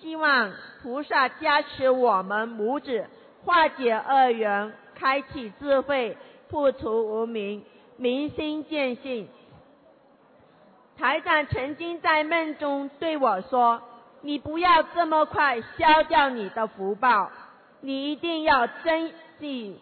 [0.00, 0.52] 希望
[0.82, 3.06] 菩萨加持我们母子，
[3.42, 6.18] 化解恶缘，开启智慧，
[6.50, 7.64] 破除无明，
[7.96, 9.30] 明心见性。
[10.98, 13.80] 台长曾经在梦中对我说。
[14.24, 17.30] 你不要这么快消掉你的福报，
[17.82, 19.78] 你一定要珍惜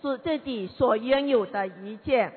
[0.00, 2.32] 所自己所拥有的一切。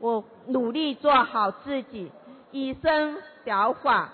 [0.00, 2.12] 我努力做好自己，
[2.50, 4.10] 以身表法，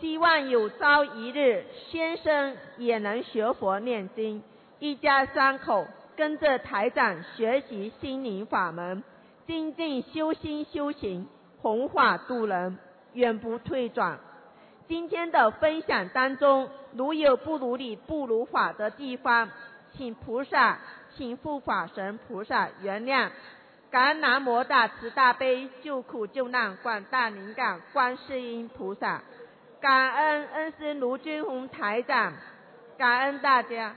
[0.00, 4.42] 希望有朝一日先生也能学佛念经，
[4.78, 9.04] 一家三口跟着台长学习心灵法门，
[9.46, 11.26] 精进修心修行，
[11.60, 12.78] 弘法度人，
[13.12, 14.18] 永不退转。
[14.86, 19.50] 今天的分享当中，如有不如理、不如法的地方，
[19.96, 20.78] 请菩萨、
[21.16, 23.30] 请护法神菩萨原谅。
[23.90, 29.22] 感恩南无大慈大悲救苦救难广大灵感观世音菩萨。
[29.80, 32.32] 感恩恩师卢军宏台长，
[32.98, 33.94] 感恩大家。